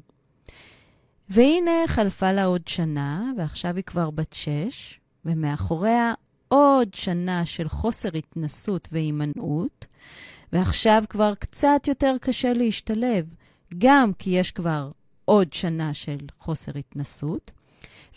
והנה 1.29 1.87
חלפה 1.87 2.31
לה 2.31 2.45
עוד 2.45 2.67
שנה, 2.67 3.31
ועכשיו 3.37 3.75
היא 3.75 3.83
כבר 3.83 4.09
בת 4.09 4.33
שש, 4.33 4.99
ומאחוריה 5.25 6.13
עוד 6.47 6.93
שנה 6.93 7.45
של 7.45 7.67
חוסר 7.67 8.09
התנסות 8.17 8.87
והימנעות, 8.91 9.85
ועכשיו 10.53 11.03
כבר 11.09 11.35
קצת 11.35 11.81
יותר 11.87 12.15
קשה 12.21 12.53
להשתלב, 12.53 13.25
גם 13.77 14.11
כי 14.19 14.29
יש 14.29 14.51
כבר 14.51 14.91
עוד 15.25 15.53
שנה 15.53 15.93
של 15.93 16.17
חוסר 16.39 16.77
התנסות, 16.77 17.51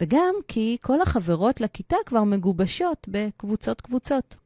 וגם 0.00 0.34
כי 0.48 0.76
כל 0.82 1.02
החברות 1.02 1.60
לכיתה 1.60 1.96
כבר 2.06 2.24
מגובשות 2.24 3.06
בקבוצות-קבוצות. 3.10 4.36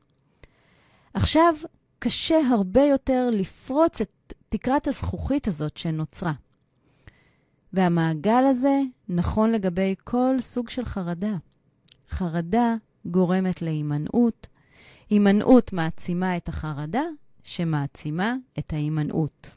עכשיו 1.14 1.54
קשה 1.98 2.38
הרבה 2.50 2.82
יותר 2.82 3.28
לפרוץ 3.32 4.00
את 4.00 4.32
תקרת 4.48 4.88
הזכוכית 4.88 5.48
הזאת 5.48 5.76
שנוצרה. 5.76 6.32
והמעגל 7.72 8.44
הזה 8.46 8.80
נכון 9.08 9.52
לגבי 9.52 9.94
כל 10.04 10.36
סוג 10.40 10.68
של 10.68 10.84
חרדה. 10.84 11.36
חרדה 12.10 12.74
גורמת 13.06 13.62
להימנעות, 13.62 14.46
הימנעות 15.10 15.72
מעצימה 15.72 16.36
את 16.36 16.48
החרדה, 16.48 17.02
שמעצימה 17.44 18.34
את 18.58 18.72
ההימנעות. 18.72 19.50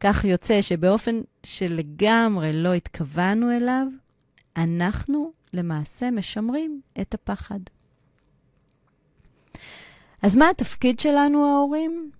כך 0.00 0.24
יוצא 0.24 0.62
שבאופן 0.62 1.20
שלגמרי 1.42 2.52
לא 2.52 2.74
התכוונו 2.74 3.56
אליו, 3.56 3.86
אנחנו 4.56 5.32
למעשה 5.52 6.10
משמרים 6.10 6.80
את 7.00 7.14
הפחד. 7.14 7.60
אז 10.22 10.36
מה 10.36 10.50
התפקיד 10.50 11.00
שלנו, 11.00 11.46
ההורים? 11.46 12.10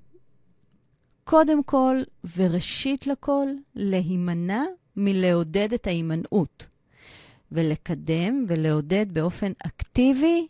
קודם 1.24 1.62
כל, 1.62 1.96
וראשית 2.36 3.06
לכל, 3.06 3.46
להימנע 3.74 4.62
מלעודד 4.96 5.72
את 5.72 5.86
ההימנעות, 5.86 6.66
ולקדם 7.52 8.44
ולעודד 8.48 9.06
באופן 9.12 9.52
אקטיבי 9.66 10.46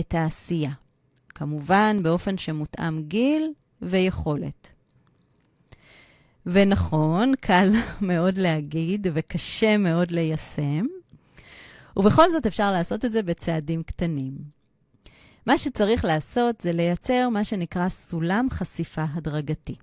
את 0.00 0.14
העשייה. 0.14 0.72
כמובן, 1.34 2.02
באופן 2.02 2.38
שמותאם 2.38 3.02
גיל 3.02 3.52
ויכולת. 3.82 4.72
ונכון, 6.46 7.32
קל 7.40 7.70
מאוד 8.00 8.38
להגיד 8.38 9.06
וקשה 9.14 9.76
מאוד 9.76 10.10
ליישם, 10.10 10.86
ובכל 11.96 12.30
זאת 12.30 12.46
אפשר 12.46 12.70
לעשות 12.70 13.04
את 13.04 13.12
זה 13.12 13.22
בצעדים 13.22 13.82
קטנים. 13.82 14.32
מה 15.46 15.58
שצריך 15.58 16.04
לעשות 16.04 16.60
זה 16.60 16.72
לייצר 16.72 17.28
מה 17.28 17.44
שנקרא 17.44 17.88
סולם 17.88 18.46
חשיפה 18.50 19.04
הדרגתי. 19.14 19.74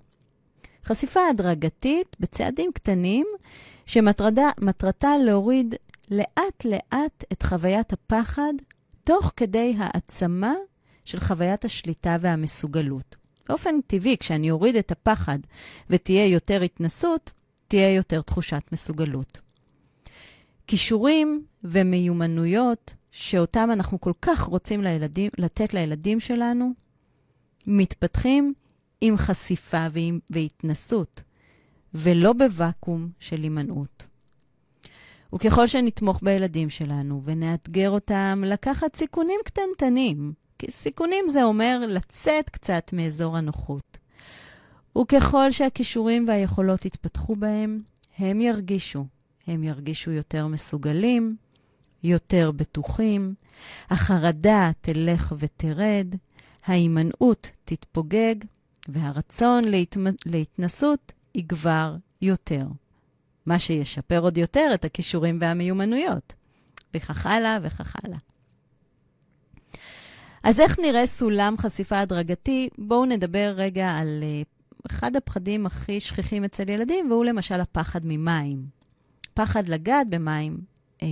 חשיפה 0.84 1.20
הדרגתית 1.30 2.16
בצעדים 2.20 2.72
קטנים, 2.72 3.26
שמטרתה 3.86 5.18
להוריד 5.24 5.74
לאט-לאט 6.10 7.24
את 7.32 7.42
חוויית 7.42 7.92
הפחד, 7.92 8.52
תוך 9.04 9.32
כדי 9.36 9.74
העצמה 9.78 10.54
של 11.04 11.20
חוויית 11.20 11.64
השליטה 11.64 12.16
והמסוגלות. 12.20 13.16
באופן 13.48 13.80
טבעי, 13.86 14.16
כשאני 14.18 14.50
אוריד 14.50 14.76
את 14.76 14.92
הפחד 14.92 15.38
ותהיה 15.90 16.26
יותר 16.26 16.62
התנסות, 16.62 17.30
תהיה 17.68 17.94
יותר 17.94 18.22
תחושת 18.22 18.62
מסוגלות. 18.72 19.38
כישורים 20.66 21.44
ומיומנויות 21.64 22.94
שאותם 23.10 23.68
אנחנו 23.72 24.00
כל 24.00 24.12
כך 24.22 24.42
רוצים 24.42 24.82
לילדים, 24.82 25.30
לתת 25.38 25.74
לילדים 25.74 26.20
שלנו, 26.20 26.72
מתפתחים 27.66 28.54
עם 29.00 29.16
חשיפה 29.16 29.86
ועם, 29.92 30.18
והתנסות, 30.30 31.22
ולא 31.94 32.32
בוואקום 32.32 33.08
של 33.18 33.42
הימנעות. 33.42 34.06
וככל 35.34 35.66
שנתמוך 35.66 36.20
בילדים 36.22 36.70
שלנו 36.70 37.22
ונאתגר 37.24 37.90
אותם 37.90 38.42
לקחת 38.46 38.96
סיכונים 38.96 39.40
קטנטנים, 39.44 40.32
סיכונים 40.68 41.28
זה 41.28 41.42
אומר 41.44 41.80
לצאת 41.88 42.50
קצת 42.50 42.90
מאזור 42.92 43.36
הנוחות. 43.36 43.98
וככל 44.98 45.50
שהכישורים 45.50 46.24
והיכולות 46.28 46.84
יתפתחו 46.84 47.36
בהם, 47.36 47.80
הם 48.18 48.40
ירגישו. 48.40 49.04
הם 49.46 49.64
ירגישו 49.64 50.10
יותר 50.10 50.46
מסוגלים, 50.46 51.36
יותר 52.02 52.50
בטוחים, 52.50 53.34
החרדה 53.90 54.70
תלך 54.80 55.32
ותרד, 55.38 56.14
ההימנעות 56.66 57.50
תתפוגג, 57.64 58.34
והרצון 58.88 59.64
להתמ... 59.64 60.06
להתנסות 60.26 61.12
יגבר 61.34 61.96
יותר. 62.22 62.66
מה 63.46 63.58
שישפר 63.58 64.20
עוד 64.20 64.38
יותר 64.38 64.70
את 64.74 64.84
הכישורים 64.84 65.38
והמיומנויות. 65.40 66.32
וכך 66.94 67.26
הלאה 67.26 67.58
וכך 67.62 67.96
הלאה. 68.04 68.18
אז 70.42 70.60
איך 70.60 70.78
נראה 70.78 71.06
סולם 71.06 71.54
חשיפה 71.58 71.98
הדרגתי? 71.98 72.68
בואו 72.78 73.04
נדבר 73.04 73.52
רגע 73.56 73.90
על 73.90 74.22
uh, 74.22 74.48
אחד 74.90 75.16
הפחדים 75.16 75.66
הכי 75.66 76.00
שכיחים 76.00 76.44
אצל 76.44 76.70
ילדים, 76.70 77.10
והוא 77.10 77.24
למשל 77.24 77.60
הפחד 77.60 78.00
ממים. 78.04 78.80
פחד 79.34 79.68
לגעת 79.68 80.10
במים 80.10 80.58
אה, 81.02 81.08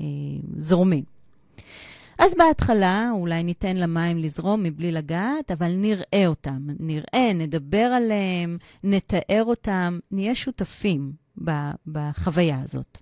אה, 0.00 0.06
זורמים. 0.58 1.04
אז 2.18 2.34
בהתחלה 2.38 3.10
אולי 3.12 3.42
ניתן 3.42 3.76
למים 3.76 4.18
לזרום 4.18 4.62
מבלי 4.62 4.92
לגעת, 4.92 5.50
אבל 5.50 5.72
נראה 5.72 6.26
אותם. 6.26 6.66
נראה, 6.80 7.32
נדבר 7.34 7.78
עליהם, 7.78 8.56
נתאר 8.84 9.44
אותם, 9.44 9.98
נהיה 10.10 10.34
שותפים 10.34 11.12
בחוויה 11.86 12.60
הזאת. 12.64 12.98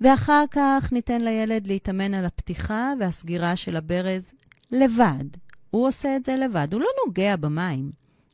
ואחר 0.00 0.44
כך 0.50 0.92
ניתן 0.92 1.20
לילד 1.20 1.66
להתאמן 1.66 2.14
על 2.14 2.24
הפתיחה 2.24 2.92
והסגירה 3.00 3.56
של 3.56 3.76
הברז 3.76 4.32
לבד. 4.74 5.24
הוא 5.70 5.88
עושה 5.88 6.16
את 6.16 6.24
זה 6.24 6.34
לבד, 6.34 6.68
הוא 6.72 6.80
לא 6.80 6.88
נוגע 7.06 7.36
במים, 7.36 7.92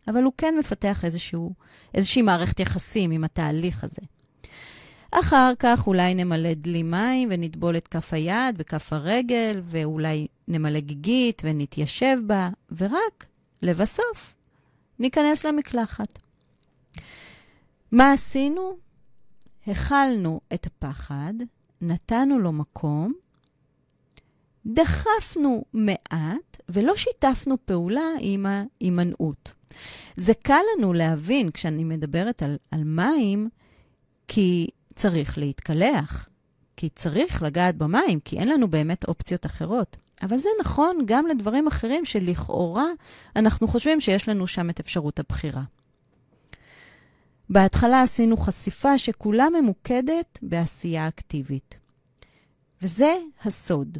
אבל 0.08 0.22
הוא 0.22 0.32
כן 0.38 0.54
מפתח 0.58 1.04
איזשהו, 1.04 1.54
איזושהי 1.94 2.22
מערכת 2.22 2.60
יחסים 2.60 3.10
עם 3.10 3.24
התהליך 3.24 3.84
הזה. 3.84 4.02
אחר 5.12 5.52
כך 5.58 5.86
אולי 5.86 6.14
נמלא 6.14 6.54
דלי 6.54 6.82
מים 6.82 7.28
ונטבול 7.32 7.76
את 7.76 7.88
כף 7.88 8.14
היד 8.14 8.54
וכף 8.58 8.92
הרגל, 8.92 9.60
ואולי 9.64 10.26
נמלא 10.48 10.80
גיגית 10.80 11.42
ונתיישב 11.44 12.18
בה, 12.26 12.48
ורק 12.76 13.26
לבסוף 13.62 14.34
ניכנס 14.98 15.44
למקלחת. 15.44 16.18
מה 17.92 18.12
עשינו? 18.12 18.76
הכלנו 19.66 20.40
את 20.54 20.66
הפחד, 20.66 21.34
נתנו 21.80 22.38
לו 22.38 22.52
מקום, 22.52 23.12
דחפנו 24.66 25.64
מעט 25.72 26.56
ולא 26.68 26.96
שיתפנו 26.96 27.56
פעולה 27.64 28.08
עם 28.20 28.46
ההימנעות. 28.46 29.52
זה 30.16 30.34
קל 30.34 30.60
לנו 30.76 30.92
להבין 30.92 31.50
כשאני 31.50 31.84
מדברת 31.84 32.42
על, 32.42 32.56
על 32.70 32.84
מים, 32.84 33.48
כי 34.28 34.66
צריך 34.94 35.38
להתקלח, 35.38 36.28
כי 36.76 36.88
צריך 36.88 37.42
לגעת 37.42 37.76
במים, 37.76 38.20
כי 38.20 38.38
אין 38.38 38.48
לנו 38.48 38.70
באמת 38.70 39.04
אופציות 39.04 39.46
אחרות. 39.46 39.96
אבל 40.22 40.36
זה 40.36 40.48
נכון 40.60 40.98
גם 41.04 41.26
לדברים 41.26 41.66
אחרים 41.66 42.04
שלכאורה 42.04 42.86
אנחנו 43.36 43.68
חושבים 43.68 44.00
שיש 44.00 44.28
לנו 44.28 44.46
שם 44.46 44.70
את 44.70 44.80
אפשרות 44.80 45.18
הבחירה. 45.18 45.62
בהתחלה 47.50 48.02
עשינו 48.02 48.36
חשיפה 48.36 48.98
שכולה 48.98 49.46
ממוקדת 49.60 50.38
בעשייה 50.42 51.08
אקטיבית. 51.08 51.76
וזה 52.82 53.14
הסוד. 53.44 53.98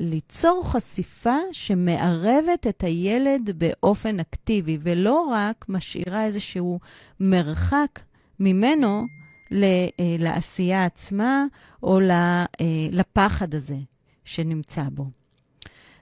ליצור 0.00 0.64
חשיפה 0.66 1.36
שמערבת 1.52 2.66
את 2.68 2.84
הילד 2.84 3.50
באופן 3.58 4.20
אקטיבי, 4.20 4.78
ולא 4.82 5.28
רק 5.30 5.64
משאירה 5.68 6.24
איזשהו 6.24 6.80
מרחק 7.20 8.00
ממנו 8.40 9.04
אה, 9.52 10.16
לעשייה 10.18 10.84
עצמה 10.84 11.44
או 11.82 12.00
אה, 12.00 12.44
לפחד 12.90 13.54
הזה 13.54 13.78
שנמצא 14.24 14.84
בו. 14.92 15.10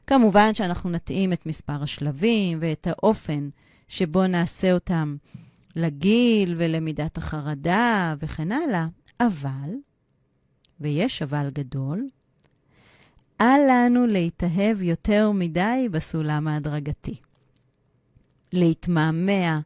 כמובן 0.07 0.55
שאנחנו 0.55 0.91
נתאים 0.91 1.33
את 1.33 1.47
מספר 1.47 1.83
השלבים 1.83 2.59
ואת 2.61 2.87
האופן 2.87 3.49
שבו 3.89 4.27
נעשה 4.27 4.73
אותם 4.73 5.17
לגיל 5.77 6.55
ולמידת 6.59 7.19
החרדה 7.19 8.15
וכן 8.19 8.53
הלאה, 8.53 8.87
אבל, 9.21 9.71
ויש 10.81 11.23
אבל 11.23 11.51
גדול, 11.51 12.07
אל 13.43 13.61
לנו 13.71 14.07
להתאהב 14.07 14.83
יותר 14.83 15.31
מדי 15.31 15.89
בסולם 15.91 16.49
ההדרגתי. 16.49 17.15
להתמהמה 18.53 19.61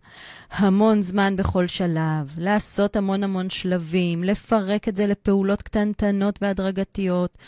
המון 0.51 1.03
זמן 1.03 1.37
בכל 1.37 1.67
שלב, 1.67 2.31
לעשות 2.39 2.97
המון 2.97 3.25
המון 3.25 3.51
שלבים, 3.51 4.25
לפרק 4.25 4.89
את 4.89 4.97
זה 4.97 5.07
לפעולות 5.07 5.62
קטנטנות 5.62 6.39
והדרגתיות, 6.43 7.39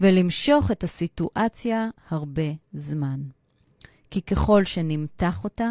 ולמשוך 0.00 0.70
את 0.70 0.84
הסיטואציה 0.84 1.88
הרבה 2.10 2.52
זמן. 2.72 3.20
כי 4.10 4.22
ככל 4.22 4.64
שנמתח 4.64 5.44
אותה, 5.44 5.70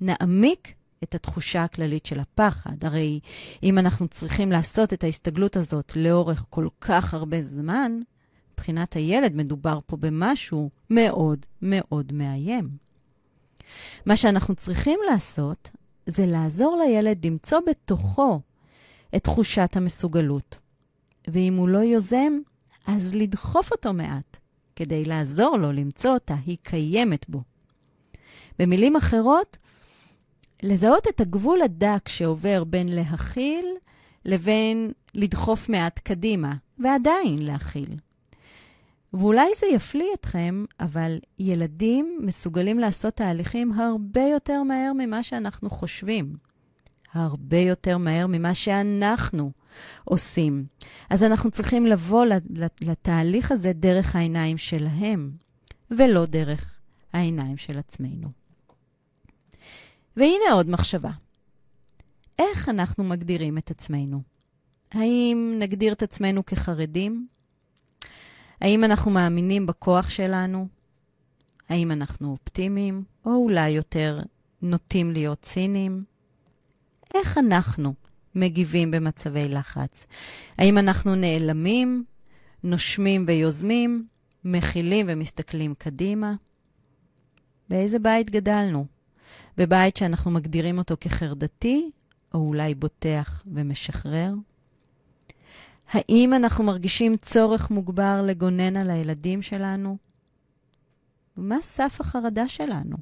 נעמיק 0.00 0.74
את 1.02 1.14
התחושה 1.14 1.64
הכללית 1.64 2.06
של 2.06 2.20
הפחד. 2.20 2.84
הרי 2.84 3.20
אם 3.62 3.78
אנחנו 3.78 4.08
צריכים 4.08 4.52
לעשות 4.52 4.92
את 4.92 5.04
ההסתגלות 5.04 5.56
הזאת 5.56 5.92
לאורך 5.96 6.44
כל 6.50 6.68
כך 6.80 7.14
הרבה 7.14 7.42
זמן, 7.42 8.00
מבחינת 8.58 8.94
הילד 8.94 9.34
מדובר 9.34 9.78
פה 9.86 9.96
במשהו 9.96 10.70
מאוד 10.90 11.46
מאוד 11.62 12.12
מאיים. 12.12 12.68
מה 14.06 14.16
שאנחנו 14.16 14.54
צריכים 14.54 15.00
לעשות 15.10 15.70
זה 16.06 16.26
לעזור 16.26 16.82
לילד 16.84 17.26
למצוא 17.26 17.58
בתוכו 17.66 18.40
את 19.16 19.24
תחושת 19.24 19.76
המסוגלות. 19.76 20.58
ואם 21.28 21.54
הוא 21.56 21.68
לא 21.68 21.78
יוזם, 21.78 22.32
אז 22.86 23.14
לדחוף 23.14 23.72
אותו 23.72 23.92
מעט, 23.92 24.38
כדי 24.76 25.04
לעזור 25.04 25.56
לו 25.56 25.72
למצוא 25.72 26.10
אותה, 26.10 26.34
היא 26.46 26.56
קיימת 26.62 27.28
בו. 27.28 27.42
במילים 28.58 28.96
אחרות, 28.96 29.56
לזהות 30.62 31.08
את 31.08 31.20
הגבול 31.20 31.62
הדק 31.62 32.08
שעובר 32.08 32.64
בין 32.64 32.88
להכיל 32.88 33.66
לבין 34.24 34.92
לדחוף 35.14 35.68
מעט 35.68 35.98
קדימה, 35.98 36.54
ועדיין 36.78 37.36
להכיל. 37.38 38.07
ואולי 39.12 39.50
זה 39.56 39.66
יפליא 39.66 40.08
אתכם, 40.14 40.64
אבל 40.80 41.18
ילדים 41.38 42.18
מסוגלים 42.22 42.78
לעשות 42.78 43.14
תהליכים 43.14 43.72
הרבה 43.72 44.22
יותר 44.22 44.62
מהר 44.62 44.92
ממה 44.94 45.22
שאנחנו 45.22 45.70
חושבים. 45.70 46.36
הרבה 47.12 47.58
יותר 47.58 47.98
מהר 47.98 48.26
ממה 48.26 48.54
שאנחנו 48.54 49.52
עושים. 50.04 50.66
אז 51.10 51.24
אנחנו 51.24 51.50
צריכים 51.50 51.86
לבוא 51.86 52.26
לתהליך 52.80 53.52
הזה 53.52 53.72
דרך 53.72 54.16
העיניים 54.16 54.58
שלהם, 54.58 55.30
ולא 55.90 56.24
דרך 56.26 56.78
העיניים 57.12 57.56
של 57.56 57.78
עצמנו. 57.78 58.28
והנה 60.16 60.52
עוד 60.52 60.70
מחשבה. 60.70 61.10
איך 62.38 62.68
אנחנו 62.68 63.04
מגדירים 63.04 63.58
את 63.58 63.70
עצמנו? 63.70 64.22
האם 64.92 65.56
נגדיר 65.58 65.92
את 65.92 66.02
עצמנו 66.02 66.46
כחרדים? 66.46 67.26
האם 68.60 68.84
אנחנו 68.84 69.10
מאמינים 69.10 69.66
בכוח 69.66 70.10
שלנו? 70.10 70.68
האם 71.68 71.90
אנחנו 71.90 72.30
אופטימיים, 72.30 73.04
או 73.24 73.30
אולי 73.30 73.70
יותר 73.70 74.20
נוטים 74.62 75.12
להיות 75.12 75.40
ציניים? 75.42 76.04
איך 77.14 77.38
אנחנו 77.38 77.94
מגיבים 78.34 78.90
במצבי 78.90 79.48
לחץ? 79.48 80.06
האם 80.58 80.78
אנחנו 80.78 81.14
נעלמים, 81.14 82.04
נושמים 82.64 83.24
ויוזמים, 83.28 84.06
מכילים 84.44 85.06
ומסתכלים 85.08 85.74
קדימה? 85.74 86.34
באיזה 87.68 87.98
בית 87.98 88.30
גדלנו? 88.30 88.86
בבית 89.56 89.96
שאנחנו 89.96 90.30
מגדירים 90.30 90.78
אותו 90.78 90.96
כחרדתי, 91.00 91.90
או 92.34 92.38
אולי 92.38 92.74
בוטח 92.74 93.42
ומשחרר? 93.54 94.32
האם 95.88 96.34
אנחנו 96.34 96.64
מרגישים 96.64 97.16
צורך 97.16 97.70
מוגבר 97.70 98.22
לגונן 98.22 98.76
על 98.76 98.90
הילדים 98.90 99.42
שלנו? 99.42 99.96
מה 101.36 101.62
סף 101.62 102.00
החרדה 102.00 102.48
שלנו? 102.48 102.96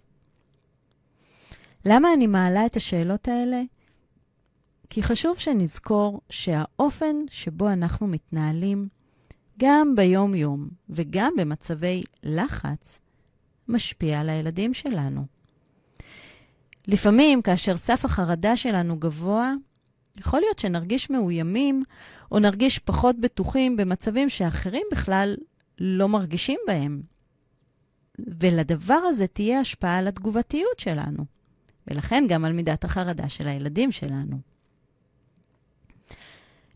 למה 1.85 2.09
אני 2.13 2.27
מעלה 2.27 2.67
את 2.67 2.77
השאלות 2.77 3.29
האלה? 3.29 3.63
כי 4.91 5.03
חשוב 5.03 5.39
שנזכור 5.39 6.21
שהאופן 6.31 7.17
שבו 7.31 7.69
אנחנו 7.69 8.07
מתנהלים, 8.07 8.89
גם 9.59 9.95
ביום-יום 9.97 10.69
וגם 10.89 11.33
במצבי 11.39 12.03
לחץ, 12.23 13.01
משפיע 13.69 14.21
על 14.21 14.29
הילדים 14.29 14.75
שלנו. 14.75 15.27
לפעמים, 16.89 17.43
כאשר 17.43 17.77
סף 17.77 18.05
החרדה 18.05 18.57
שלנו 18.57 18.99
גבוה, 18.99 19.55
יכול 20.21 20.41
להיות 20.41 20.59
שנרגיש 20.59 21.11
מאוימים 21.11 21.83
או 22.33 22.39
נרגיש 22.39 22.79
פחות 22.79 23.17
בטוחים 23.21 23.77
במצבים 23.77 24.29
שאחרים 24.29 24.87
בכלל 24.93 25.37
לא 25.79 26.09
מרגישים 26.09 26.61
בהם. 26.67 27.03
ולדבר 28.41 28.95
הזה 28.95 29.27
תהיה 29.27 29.61
השפעה 29.61 29.99
על 29.99 30.09
התגובתיות 30.09 30.81
שלנו, 30.81 31.25
ולכן 31.87 32.25
גם 32.29 32.45
על 32.45 32.53
מידת 32.53 32.85
החרדה 32.85 33.29
של 33.29 33.49
הילדים 33.49 33.93
שלנו. 33.93 34.39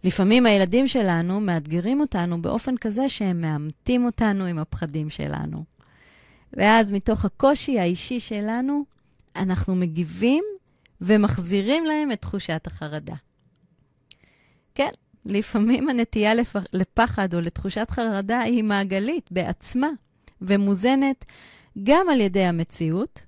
לפעמים 0.05 0.47
הילדים 0.47 0.87
שלנו 0.87 1.41
מאתגרים 1.41 2.01
אותנו 2.01 2.43
באופן 2.43 2.77
כזה 2.77 3.09
שהם 3.09 3.41
מאמתים 3.41 4.05
אותנו 4.05 4.45
עם 4.45 4.59
הפחדים 4.59 5.11
שלנו. 5.11 5.65
ואז 6.53 6.93
מתוך 6.93 7.25
הקושי 7.25 7.79
האישי 7.79 8.21
שלנו, 8.21 8.85
אנחנו 9.37 9.75
מגיבים 9.75 10.45
ומחזירים 11.01 11.85
להם 11.85 12.13
את 12.13 12.21
תחושת 12.21 12.67
החרדה. 12.67 13.15
לפעמים 15.27 15.89
הנטייה 15.89 16.35
לפ... 16.35 16.57
לפחד 16.73 17.35
או 17.35 17.41
לתחושת 17.41 17.91
חרדה 17.91 18.41
היא 18.41 18.65
מעגלית 18.65 19.33
בעצמה, 19.33 19.89
ומוזנת 20.43 21.25
גם 21.83 22.07
על 22.13 22.21
ידי 22.21 22.45
המציאות, 22.45 23.23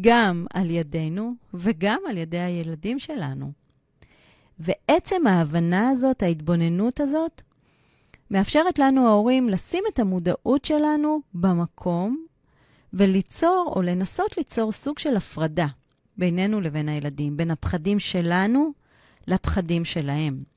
גם 0.00 0.46
על 0.54 0.70
ידינו 0.70 1.34
וגם 1.54 1.98
על 2.08 2.18
ידי 2.18 2.38
הילדים 2.38 2.98
שלנו. 2.98 3.52
ועצם 4.58 5.26
ההבנה 5.26 5.88
הזאת, 5.88 6.22
ההתבוננות 6.22 7.00
הזאת, 7.00 7.42
מאפשרת 8.30 8.78
לנו 8.78 9.06
ההורים 9.06 9.48
לשים 9.48 9.84
את 9.92 9.98
המודעות 9.98 10.64
שלנו 10.64 11.20
במקום 11.34 12.26
וליצור 12.92 13.72
או 13.76 13.82
לנסות 13.82 14.36
ליצור 14.36 14.72
סוג 14.72 14.98
של 14.98 15.16
הפרדה 15.16 15.66
בינינו 16.16 16.60
לבין 16.60 16.88
הילדים, 16.88 17.36
בין 17.36 17.50
הפחדים 17.50 17.98
שלנו 17.98 18.72
לפחדים 19.28 19.84
שלהם. 19.84 20.51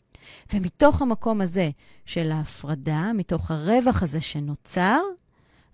ומתוך 0.53 1.01
המקום 1.01 1.41
הזה 1.41 1.69
של 2.05 2.31
ההפרדה, 2.31 3.11
מתוך 3.13 3.51
הרווח 3.51 4.03
הזה 4.03 4.21
שנוצר, 4.21 4.99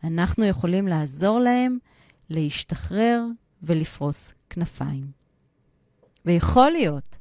אנחנו 0.04 0.46
יכולים 0.46 0.88
לעזור 0.88 1.40
להם 1.40 1.78
להשתחרר 2.30 3.24
ולפרוס 3.64 4.34
כנפיים. 4.50 5.12
ויכול 6.26 6.72
להיות, 6.72 7.18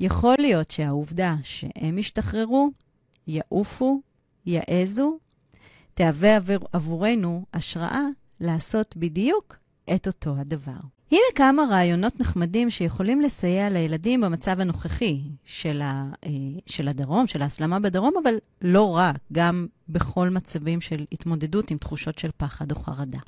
יכול 0.00 0.34
להיות 0.38 0.70
שהעובדה 0.70 1.34
שהם 1.42 1.98
ישתחררו, 1.98 2.70
יעופו, 3.26 4.00
יעזו, 4.46 5.18
תהווה 5.94 6.36
עבור, 6.36 6.68
עבורנו 6.72 7.46
השראה 7.54 8.02
לעשות 8.40 8.96
בדיוק 8.96 9.56
את 9.94 10.06
אותו 10.06 10.36
הדבר. 10.38 10.93
הנה 11.12 11.20
כמה 11.34 11.64
רעיונות 11.70 12.20
נחמדים 12.20 12.70
שיכולים 12.70 13.20
לסייע 13.20 13.70
לילדים 13.70 14.20
במצב 14.20 14.60
הנוכחי 14.60 15.20
של, 15.44 15.82
ה, 15.82 16.10
אה, 16.26 16.30
של 16.66 16.88
הדרום, 16.88 17.26
של 17.26 17.42
ההסלמה 17.42 17.80
בדרום, 17.80 18.14
אבל 18.22 18.34
לא 18.62 18.96
רק, 18.96 19.16
גם 19.32 19.66
בכל 19.88 20.28
מצבים 20.28 20.80
של 20.80 21.04
התמודדות 21.12 21.70
עם 21.70 21.78
תחושות 21.78 22.18
של 22.18 22.30
פחד 22.36 22.72
או 22.72 22.76
חרדה. 22.76 23.18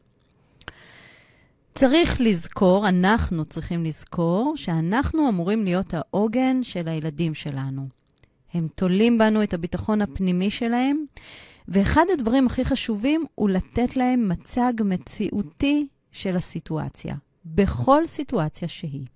צריך 1.74 2.20
לזכור, 2.20 2.88
אנחנו 2.88 3.44
צריכים 3.44 3.84
לזכור, 3.84 4.54
שאנחנו 4.56 5.28
אמורים 5.28 5.64
להיות 5.64 5.94
העוגן 5.94 6.62
של 6.62 6.88
הילדים 6.88 7.34
שלנו. 7.34 7.88
הם 8.54 8.68
תולים 8.74 9.18
בנו 9.18 9.42
את 9.42 9.54
הביטחון 9.54 10.02
הפנימי 10.02 10.50
שלהם, 10.50 11.04
ואחד 11.68 12.04
הדברים 12.12 12.46
הכי 12.46 12.64
חשובים 12.64 13.24
הוא 13.34 13.50
לתת 13.50 13.96
להם 13.96 14.28
מצג 14.28 14.72
מציאותי 14.84 15.86
של 16.12 16.36
הסיטואציה. 16.36 17.14
בכל 17.46 18.06
סיטואציה 18.06 18.68
שהיא. 18.68 19.06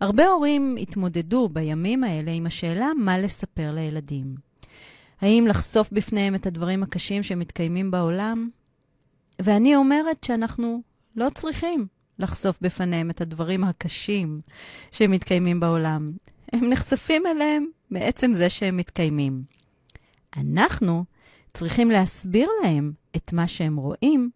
הרבה 0.00 0.26
הורים 0.26 0.76
התמודדו 0.80 1.48
בימים 1.48 2.04
האלה 2.04 2.30
עם 2.30 2.46
השאלה 2.46 2.88
מה 2.98 3.18
לספר 3.18 3.74
לילדים. 3.74 4.34
האם 5.20 5.46
לחשוף 5.48 5.92
בפניהם 5.92 6.34
את 6.34 6.46
הדברים 6.46 6.82
הקשים 6.82 7.22
שמתקיימים 7.22 7.90
בעולם? 7.90 8.48
ואני 9.42 9.76
אומרת 9.76 10.24
שאנחנו 10.24 10.82
לא 11.16 11.28
צריכים 11.34 11.86
לחשוף 12.18 12.58
בפניהם 12.60 13.10
את 13.10 13.20
הדברים 13.20 13.64
הקשים 13.64 14.40
שמתקיימים 14.92 15.60
בעולם. 15.60 16.12
הם 16.52 16.70
נחשפים 16.70 17.26
אליהם 17.26 17.66
מעצם 17.90 18.32
זה 18.32 18.50
שהם 18.50 18.76
מתקיימים. 18.76 19.42
אנחנו 20.36 21.04
צריכים 21.54 21.90
להסביר 21.90 22.48
להם 22.62 22.92
את 23.16 23.32
מה 23.32 23.46
שהם 23.46 23.76
רואים 23.76 24.30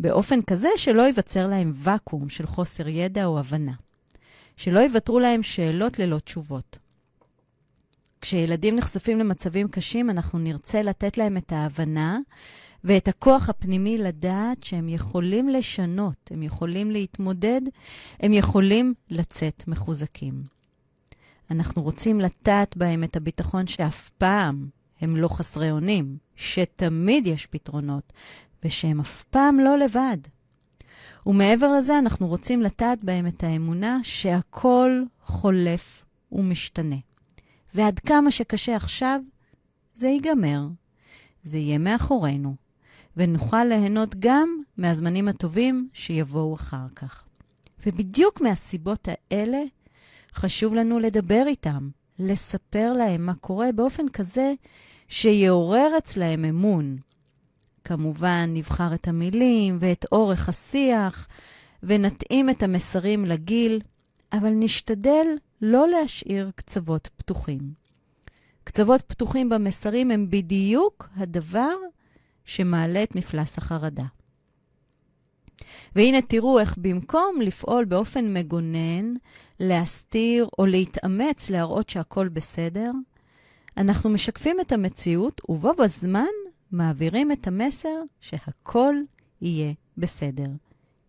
באופן 0.00 0.42
כזה 0.42 0.68
שלא 0.76 1.02
ייווצר 1.02 1.46
להם 1.46 1.72
ואקום 1.74 2.28
של 2.28 2.46
חוסר 2.46 2.88
ידע 2.88 3.24
או 3.24 3.38
הבנה. 3.38 3.72
שלא 4.56 4.80
יוותרו 4.80 5.20
להם 5.20 5.42
שאלות 5.42 5.98
ללא 5.98 6.18
תשובות. 6.18 6.78
כשילדים 8.20 8.76
נחשפים 8.76 9.18
למצבים 9.18 9.68
קשים, 9.68 10.10
אנחנו 10.10 10.38
נרצה 10.38 10.82
לתת 10.82 11.18
להם 11.18 11.36
את 11.36 11.52
ההבנה 11.52 12.18
ואת 12.84 13.08
הכוח 13.08 13.48
הפנימי 13.48 13.98
לדעת 13.98 14.64
שהם 14.64 14.88
יכולים 14.88 15.48
לשנות, 15.48 16.30
הם 16.30 16.42
יכולים 16.42 16.90
להתמודד, 16.90 17.60
הם 18.20 18.32
יכולים 18.32 18.94
לצאת 19.10 19.64
מחוזקים. 19.68 20.42
אנחנו 21.50 21.82
רוצים 21.82 22.20
לטעת 22.20 22.76
בהם 22.76 23.04
את 23.04 23.16
הביטחון 23.16 23.66
שאף 23.66 24.08
פעם 24.08 24.68
הם 25.00 25.16
לא 25.16 25.28
חסרי 25.28 25.70
אונים, 25.70 26.16
שתמיד 26.36 27.26
יש 27.26 27.46
פתרונות, 27.46 28.12
ושהם 28.64 29.00
אף 29.00 29.22
פעם 29.22 29.60
לא 29.60 29.78
לבד. 29.78 30.18
ומעבר 31.26 31.72
לזה, 31.72 31.98
אנחנו 31.98 32.26
רוצים 32.26 32.62
לטעת 32.62 33.04
בהם 33.04 33.26
את 33.26 33.44
האמונה 33.44 33.98
שהכל 34.02 35.02
חולף 35.22 36.04
ומשתנה. 36.32 36.96
ועד 37.74 37.98
כמה 37.98 38.30
שקשה 38.30 38.76
עכשיו, 38.76 39.20
זה 39.94 40.08
ייגמר. 40.08 40.66
זה 41.42 41.58
יהיה 41.58 41.78
מאחורינו, 41.78 42.54
ונוכל 43.16 43.64
ליהנות 43.64 44.14
גם 44.18 44.62
מהזמנים 44.76 45.28
הטובים 45.28 45.88
שיבואו 45.92 46.54
אחר 46.54 46.86
כך. 46.96 47.24
ובדיוק 47.86 48.40
מהסיבות 48.40 49.08
האלה 49.08 49.62
חשוב 50.34 50.74
לנו 50.74 50.98
לדבר 50.98 51.44
איתם, 51.46 51.88
לספר 52.18 52.92
להם 52.92 53.26
מה 53.26 53.34
קורה 53.34 53.72
באופן 53.72 54.08
כזה 54.08 54.52
שיעורר 55.08 55.98
אצלהם 55.98 56.44
אמון. 56.44 56.96
כמובן, 57.84 58.50
נבחר 58.54 58.94
את 58.94 59.08
המילים 59.08 59.78
ואת 59.80 60.04
אורך 60.12 60.48
השיח, 60.48 61.28
ונתאים 61.82 62.50
את 62.50 62.62
המסרים 62.62 63.24
לגיל, 63.24 63.80
אבל 64.32 64.50
נשתדל 64.50 65.26
לא 65.62 65.88
להשאיר 65.88 66.50
קצוות 66.54 67.08
פתוחים. 67.16 67.72
קצוות 68.64 69.02
פתוחים 69.02 69.48
במסרים 69.48 70.10
הם 70.10 70.30
בדיוק 70.30 71.08
הדבר 71.16 71.74
שמעלה 72.44 73.02
את 73.02 73.14
מפלס 73.14 73.58
החרדה. 73.58 74.04
והנה 75.96 76.22
תראו 76.22 76.58
איך 76.58 76.78
במקום 76.78 77.40
לפעול 77.40 77.84
באופן 77.84 78.32
מגונן, 78.34 79.14
להסתיר 79.60 80.48
או 80.58 80.66
להתאמץ 80.66 81.50
להראות 81.50 81.88
שהכל 81.88 82.28
בסדר, 82.28 82.90
אנחנו 83.76 84.10
משקפים 84.10 84.60
את 84.60 84.72
המציאות 84.72 85.40
ובו 85.48 85.74
בזמן 85.74 86.24
מעבירים 86.72 87.32
את 87.32 87.46
המסר 87.46 88.02
שהכל 88.20 88.94
יהיה 89.42 89.72
בסדר. 89.96 90.48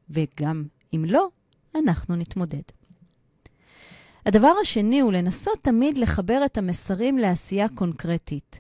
וגם 0.10 0.64
אם 0.94 1.06
לא, 1.10 1.28
אנחנו 1.76 2.16
נתמודד. 2.16 2.62
הדבר 4.26 4.54
השני 4.62 5.00
הוא 5.00 5.14
לנסות 5.14 5.60
תמיד 5.62 5.98
לחבר 5.98 6.42
את 6.46 6.58
המסרים 6.58 7.18
לעשייה 7.18 7.70
קונקרטית. 7.70 8.60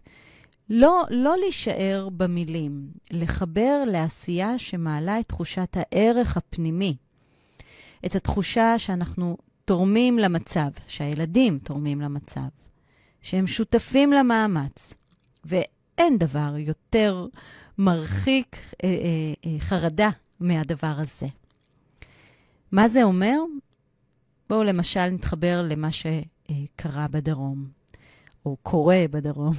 לא, 0.70 1.04
לא 1.10 1.38
להישאר 1.38 2.10
במילים, 2.18 2.92
לחבר 3.12 3.84
לעשייה 3.88 4.60
שמעלה 4.60 5.20
את 5.20 5.28
תחושת 5.28 5.78
הערך 5.78 6.38
הפנימי. 6.38 6.96
את 8.06 8.16
התחושה 8.16 8.80
שאנחנו 8.80 9.38
תורמים 9.66 10.20
למצב, 10.20 10.70
שהילדים 10.88 11.60
תורמים 11.60 12.02
למצב, 12.02 12.48
שהם 13.22 13.48
שותפים 13.48 14.12
למאמץ. 14.12 14.94
ואין 16.02 16.18
דבר 16.18 16.54
יותר 16.58 17.26
מרחיק 17.78 18.56
אה, 18.84 18.90
אה, 18.90 19.34
אה, 19.46 19.60
חרדה 19.60 20.10
מהדבר 20.40 20.94
הזה. 20.98 21.28
מה 22.72 22.88
זה 22.88 23.04
אומר? 23.04 23.40
בואו 24.50 24.64
למשל 24.64 25.06
נתחבר 25.10 25.62
למה 25.70 25.90
שקרה 25.92 27.08
בדרום, 27.08 27.66
או 28.46 28.58
קורה 28.64 29.04
בדרום. 29.12 29.54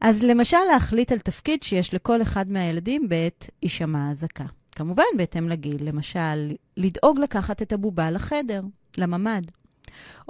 אז 0.00 0.22
למשל 0.22 0.56
להחליט 0.72 1.12
על 1.12 1.18
תפקיד 1.18 1.62
שיש 1.62 1.94
לכל 1.94 2.22
אחד 2.22 2.50
מהילדים 2.50 3.08
בעת 3.08 3.50
הישמע 3.62 4.08
האזעקה. 4.08 4.46
כמובן, 4.72 5.04
בהתאם 5.16 5.48
לגיל, 5.48 5.88
למשל, 5.88 6.52
לדאוג 6.76 7.18
לקחת 7.18 7.62
את 7.62 7.72
הבובה 7.72 8.10
לחדר, 8.10 8.62
לממ"ד, 8.98 9.42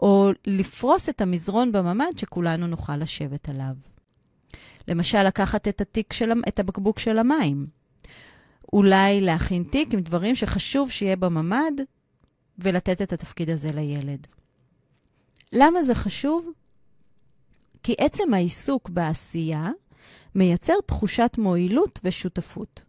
או 0.03 0.31
לפרוס 0.47 1.09
את 1.09 1.21
המזרון 1.21 1.73
בממ"ד 1.73 2.19
שכולנו 2.19 2.67
נוכל 2.67 2.97
לשבת 2.97 3.49
עליו. 3.49 3.94
למשל, 4.89 5.23
לקחת 5.23 5.69
את 5.69 5.81
התיק 5.81 6.13
של, 6.13 6.33
את 6.49 6.61
הבקבוק 6.61 6.99
של 6.99 7.19
המים. 7.19 7.67
אולי 8.73 9.21
להכין 9.21 9.63
תיק 9.63 9.95
עם 9.95 10.01
דברים 10.01 10.35
שחשוב 10.35 10.91
שיהיה 10.91 11.17
בממ"ד, 11.17 11.81
ולתת 12.59 13.03
את 13.03 13.13
התפקיד 13.13 13.51
הזה 13.51 13.73
לילד. 13.73 14.27
למה 15.53 15.83
זה 15.83 15.95
חשוב? 15.95 16.49
כי 17.83 17.95
עצם 17.99 18.35
העיסוק 18.35 18.91
בעשייה 18.91 19.71
מייצר 20.35 20.75
תחושת 20.87 21.35
מועילות 21.39 22.01
ושותפות. 22.05 22.83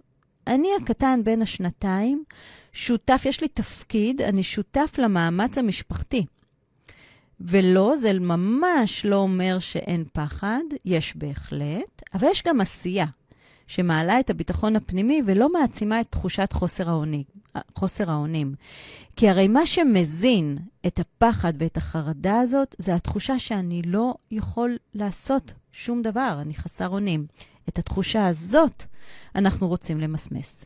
אני 0.47 0.67
הקטן 0.81 1.21
בין 1.23 1.41
השנתיים, 1.41 2.23
שותף, 2.73 3.21
יש 3.25 3.41
לי 3.41 3.47
תפקיד, 3.47 4.21
אני 4.21 4.43
שותף 4.43 4.95
למאמץ 4.97 5.57
המשפחתי. 5.57 6.25
ולא, 7.39 7.97
זה 7.97 8.13
ממש 8.13 9.05
לא 9.05 9.15
אומר 9.15 9.59
שאין 9.59 10.03
פחד, 10.13 10.63
יש 10.85 11.15
בהחלט, 11.15 12.01
אבל 12.13 12.27
יש 12.31 12.43
גם 12.47 12.61
עשייה 12.61 13.05
שמעלה 13.67 14.19
את 14.19 14.29
הביטחון 14.29 14.75
הפנימי 14.75 15.21
ולא 15.25 15.53
מעצימה 15.53 16.01
את 16.01 16.07
תחושת 16.11 16.53
חוסר 16.53 16.89
האונים. 16.89 17.23
חוסר 17.75 18.11
האונים. 18.11 18.55
כי 19.15 19.29
הרי 19.29 19.47
מה 19.47 19.65
שמזין 19.65 20.57
את 20.87 20.99
הפחד 20.99 21.53
ואת 21.59 21.77
החרדה 21.77 22.39
הזאת, 22.39 22.75
זה 22.77 22.95
התחושה 22.95 23.39
שאני 23.39 23.81
לא 23.85 24.13
יכול 24.31 24.77
לעשות 24.93 25.53
שום 25.71 26.01
דבר, 26.01 26.37
אני 26.41 26.53
חסר 26.53 26.89
אונים. 26.89 27.25
את 27.69 27.79
התחושה 27.79 28.27
הזאת 28.27 28.83
אנחנו 29.35 29.67
רוצים 29.67 29.99
למסמס. 29.99 30.65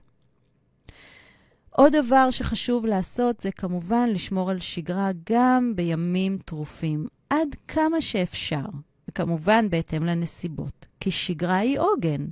עוד 1.80 1.96
דבר 1.96 2.30
שחשוב 2.30 2.86
לעשות 2.86 3.40
זה 3.40 3.52
כמובן 3.52 4.10
לשמור 4.10 4.50
על 4.52 4.60
שגרה 4.60 5.10
גם 5.30 5.74
בימים 5.76 6.38
טרופים, 6.46 7.08
עד 7.30 7.56
כמה 7.68 8.02
שאפשר, 8.02 8.66
וכמובן 9.10 9.70
בהתאם 9.70 10.04
לנסיבות, 10.04 10.88
כי 11.00 11.12
שגרה 11.12 11.58
היא 11.58 11.80
עוגן. 11.80 12.26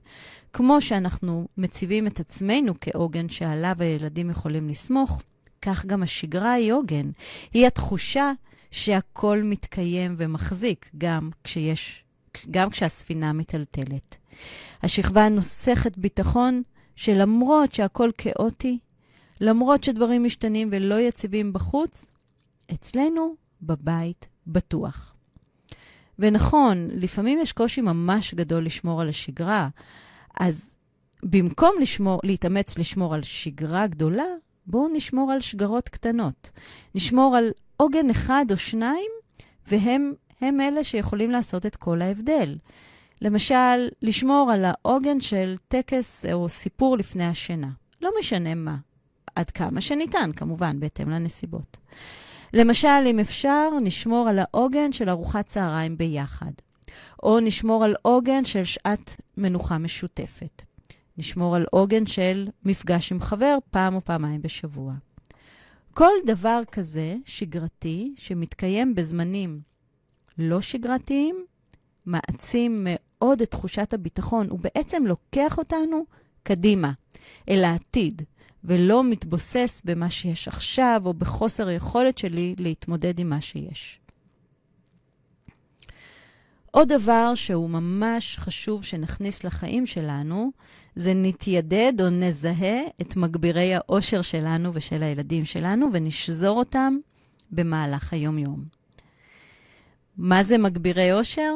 כמו 0.53 0.81
שאנחנו 0.81 1.47
מציבים 1.57 2.07
את 2.07 2.19
עצמנו 2.19 2.73
כעוגן 2.81 3.29
שעליו 3.29 3.75
הילדים 3.79 4.29
יכולים 4.29 4.69
לסמוך, 4.69 5.21
כך 5.61 5.85
גם 5.85 6.03
השגרה 6.03 6.51
היא 6.51 6.73
עוגן. 6.73 7.11
היא 7.53 7.67
התחושה 7.67 8.31
שהכל 8.71 9.41
מתקיים 9.43 10.15
ומחזיק, 10.17 10.89
גם 10.97 11.29
כשיש, 11.43 12.03
גם 12.51 12.69
כשהספינה 12.69 13.33
מטלטלת. 13.33 14.17
השכבה 14.83 15.29
נוסכת 15.29 15.97
ביטחון 15.97 16.61
שלמרות 16.95 17.71
שהכל 17.73 18.09
כאוטי, 18.17 18.79
למרות 19.41 19.83
שדברים 19.83 20.23
משתנים 20.23 20.69
ולא 20.71 20.99
יציבים 20.99 21.53
בחוץ, 21.53 22.11
אצלנו 22.73 23.35
בבית 23.61 24.27
בטוח. 24.47 25.13
ונכון, 26.19 26.87
לפעמים 26.91 27.39
יש 27.41 27.51
קושי 27.51 27.81
ממש 27.81 28.33
גדול 28.33 28.65
לשמור 28.65 29.01
על 29.01 29.09
השגרה, 29.09 29.69
אז 30.39 30.69
במקום 31.23 31.75
לשמור, 31.81 32.19
להתאמץ 32.23 32.77
לשמור 32.77 33.13
על 33.15 33.23
שגרה 33.23 33.87
גדולה, 33.87 34.25
בואו 34.65 34.87
נשמור 34.93 35.31
על 35.31 35.41
שגרות 35.41 35.89
קטנות. 35.89 36.49
נשמור 36.95 37.35
על 37.35 37.51
עוגן 37.77 38.09
אחד 38.09 38.45
או 38.51 38.57
שניים, 38.57 39.11
והם 39.67 40.13
הם 40.41 40.61
אלה 40.61 40.83
שיכולים 40.83 41.31
לעשות 41.31 41.65
את 41.65 41.75
כל 41.75 42.01
ההבדל. 42.01 42.55
למשל, 43.21 43.87
לשמור 44.01 44.51
על 44.51 44.65
העוגן 44.65 45.21
של 45.21 45.55
טקס 45.67 46.25
או 46.33 46.49
סיפור 46.49 46.97
לפני 46.97 47.25
השינה. 47.25 47.69
לא 48.01 48.11
משנה 48.19 48.55
מה. 48.55 48.75
עד 49.37 49.51
כמה 49.51 49.81
שניתן, 49.81 50.31
כמובן, 50.35 50.79
בהתאם 50.79 51.09
לנסיבות. 51.09 51.77
למשל, 52.53 53.07
אם 53.07 53.19
אפשר, 53.19 53.69
נשמור 53.81 54.29
על 54.29 54.39
העוגן 54.39 54.91
של 54.91 55.09
ארוחת 55.09 55.45
צהריים 55.45 55.97
ביחד. 55.97 56.51
או 57.23 57.39
נשמור 57.39 57.83
על 57.83 57.95
עוגן 58.01 58.45
של 58.45 58.63
שעת 58.63 59.21
מנוחה 59.37 59.77
משותפת. 59.77 60.63
נשמור 61.17 61.55
על 61.55 61.65
עוגן 61.71 62.05
של 62.05 62.47
מפגש 62.65 63.11
עם 63.11 63.21
חבר 63.21 63.57
פעם 63.71 63.95
או 63.95 64.01
פעמיים 64.01 64.41
בשבוע. 64.41 64.93
כל 65.93 66.13
דבר 66.25 66.61
כזה, 66.71 67.15
שגרתי, 67.25 68.13
שמתקיים 68.17 68.95
בזמנים 68.95 69.59
לא 70.37 70.61
שגרתיים, 70.61 71.45
מעצים 72.05 72.87
מאוד 72.89 73.41
את 73.41 73.51
תחושת 73.51 73.93
הביטחון. 73.93 74.49
הוא 74.49 74.59
בעצם 74.59 75.03
לוקח 75.05 75.57
אותנו 75.57 76.05
קדימה, 76.43 76.91
אל 77.49 77.63
העתיד, 77.63 78.21
ולא 78.67 79.03
מתבוסס 79.03 79.81
במה 79.85 80.09
שיש 80.09 80.47
עכשיו, 80.47 81.01
או 81.05 81.13
בחוסר 81.13 81.67
היכולת 81.67 82.17
שלי 82.17 82.55
להתמודד 82.59 83.19
עם 83.19 83.29
מה 83.29 83.41
שיש. 83.41 83.99
עוד 86.71 86.93
דבר 86.93 87.35
שהוא 87.35 87.69
ממש 87.69 88.37
חשוב 88.37 88.83
שנכניס 88.83 89.43
לחיים 89.43 89.85
שלנו, 89.85 90.51
זה 90.95 91.13
נתיידד 91.15 91.93
או 91.99 92.09
נזהה 92.09 92.79
את 93.01 93.15
מגבירי 93.15 93.75
האושר 93.75 94.21
שלנו 94.21 94.73
ושל 94.73 95.03
הילדים 95.03 95.45
שלנו, 95.45 95.87
ונשזור 95.93 96.57
אותם 96.57 96.97
במהלך 97.51 98.13
היום-יום. 98.13 98.63
מה 100.17 100.43
זה 100.43 100.57
מגבירי 100.57 101.13
אושר? 101.13 101.53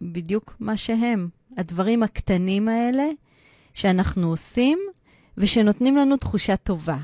בדיוק 0.00 0.56
מה 0.60 0.76
שהם. 0.76 1.28
הדברים 1.56 2.02
הקטנים 2.02 2.68
האלה 2.68 3.04
שאנחנו 3.74 4.28
עושים 4.28 4.78
ושנותנים 5.36 5.96
לנו 5.96 6.16
תחושה 6.16 6.56
טובה 6.56 6.96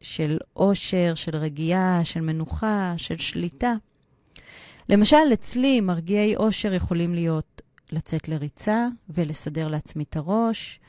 של 0.00 0.38
אושר, 0.56 1.14
של 1.14 1.36
רגיעה, 1.36 2.00
של 2.04 2.20
מנוחה, 2.20 2.94
של 2.96 3.18
שליטה. 3.18 3.74
למשל, 4.88 5.32
אצלי 5.32 5.80
מרגיעי 5.80 6.36
אושר 6.36 6.72
יכולים 6.72 7.14
להיות 7.14 7.62
לצאת 7.92 8.28
לריצה 8.28 8.86
ולסדר 9.08 9.68
לעצמי 9.68 10.04
את 10.04 10.16
הראש, 10.16 10.80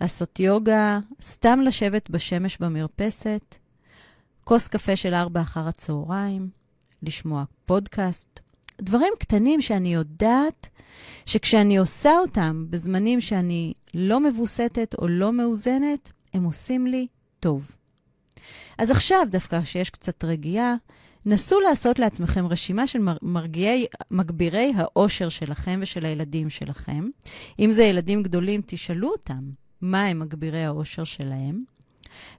לעשות 0.00 0.40
יוגה, 0.40 0.98
סתם 1.22 1.60
לשבת 1.60 2.10
בשמש 2.10 2.58
במרפסת, 2.58 3.56
כוס 4.44 4.68
קפה 4.68 4.96
של 4.96 5.14
ארבע 5.14 5.40
אחר 5.40 5.68
הצהריים, 5.68 6.48
לשמוע 7.02 7.44
פודקאסט. 7.66 8.40
דברים 8.82 9.12
קטנים 9.18 9.60
שאני 9.60 9.94
יודעת 9.94 10.68
שכשאני 11.26 11.76
עושה 11.76 12.18
אותם 12.18 12.66
בזמנים 12.70 13.20
שאני 13.20 13.72
לא 13.94 14.20
מבוסתת 14.20 14.94
או 14.98 15.08
לא 15.08 15.32
מאוזנת, 15.32 16.12
הם 16.34 16.44
עושים 16.44 16.86
לי 16.86 17.06
טוב. 17.40 17.70
אז 18.78 18.90
עכשיו, 18.90 19.26
דווקא 19.30 19.62
כשיש 19.62 19.90
קצת 19.90 20.24
רגיעה, 20.24 20.74
נסו 21.26 21.60
לעשות 21.60 21.98
לעצמכם 21.98 22.46
רשימה 22.46 22.86
של 22.86 22.98
מרגיעי, 23.22 23.86
מגבירי 24.10 24.72
האושר 24.76 25.28
שלכם 25.28 25.80
ושל 25.82 26.06
הילדים 26.06 26.50
שלכם. 26.50 27.08
אם 27.58 27.72
זה 27.72 27.84
ילדים 27.84 28.22
גדולים, 28.22 28.60
תשאלו 28.66 29.08
אותם 29.10 29.50
מה 29.80 30.04
הם 30.04 30.18
מגבירי 30.18 30.64
האושר 30.64 31.04
שלהם. 31.04 31.64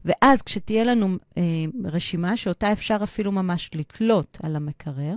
ואז 0.05 0.41
כשתהיה 0.41 0.83
לנו 0.83 1.07
אה, 1.37 1.43
רשימה 1.85 2.37
שאותה 2.37 2.71
אפשר 2.71 2.97
אפילו 3.03 3.31
ממש 3.31 3.69
לתלות 3.75 4.37
על 4.43 4.55
המקרר, 4.55 5.15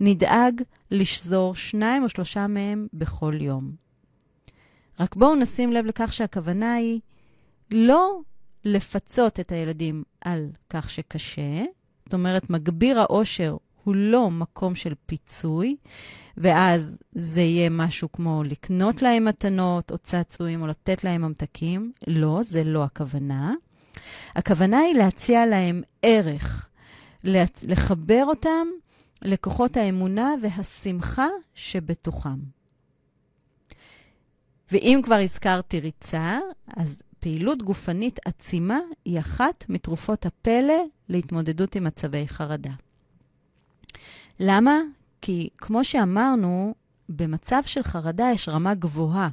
נדאג 0.00 0.62
לשזור 0.90 1.56
שניים 1.56 2.02
או 2.02 2.08
שלושה 2.08 2.46
מהם 2.46 2.86
בכל 2.92 3.34
יום. 3.40 3.72
רק 5.00 5.16
בואו 5.16 5.34
נשים 5.34 5.72
לב 5.72 5.86
לכך 5.86 6.12
שהכוונה 6.12 6.74
היא 6.74 7.00
לא 7.70 8.20
לפצות 8.64 9.40
את 9.40 9.52
הילדים 9.52 10.02
על 10.20 10.48
כך 10.70 10.90
שקשה, 10.90 11.62
זאת 12.04 12.14
אומרת, 12.14 12.50
מגביר 12.50 13.00
העושר 13.00 13.56
הוא 13.84 13.94
לא 13.94 14.30
מקום 14.30 14.74
של 14.74 14.94
פיצוי, 15.06 15.76
ואז 16.36 16.98
זה 17.12 17.40
יהיה 17.40 17.70
משהו 17.70 18.12
כמו 18.12 18.42
לקנות 18.44 19.02
להם 19.02 19.24
מתנות 19.24 19.90
או 19.90 19.98
צעצועים 19.98 20.62
או 20.62 20.66
לתת 20.66 21.04
להם 21.04 21.22
ממתקים. 21.22 21.92
לא, 22.06 22.40
זה 22.42 22.64
לא 22.64 22.84
הכוונה. 22.84 23.54
הכוונה 24.34 24.78
היא 24.78 24.94
להציע 24.94 25.46
להם 25.46 25.82
ערך, 26.02 26.68
לחבר 27.62 28.24
אותם 28.26 28.66
לכוחות 29.22 29.76
האמונה 29.76 30.30
והשמחה 30.42 31.28
שבתוכם. 31.54 32.38
ואם 34.70 35.00
כבר 35.04 35.14
הזכרתי 35.14 35.80
ריצה, 35.80 36.38
אז 36.76 37.02
פעילות 37.24 37.62
גופנית 37.62 38.18
עצימה 38.24 38.78
היא 39.04 39.20
אחת 39.20 39.64
מתרופות 39.68 40.26
הפלא 40.26 40.84
להתמודדות 41.08 41.74
עם 41.74 41.84
מצבי 41.84 42.28
חרדה. 42.28 42.70
למה? 44.40 44.80
כי 45.20 45.48
כמו 45.56 45.84
שאמרנו, 45.84 46.74
במצב 47.08 47.62
של 47.66 47.82
חרדה 47.82 48.30
יש 48.34 48.48
רמה 48.48 48.74
גבוהה 48.74 49.28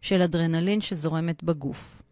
של 0.00 0.22
אדרנלין 0.22 0.80
שזורמת 0.80 1.42
בגוף. 1.42 2.02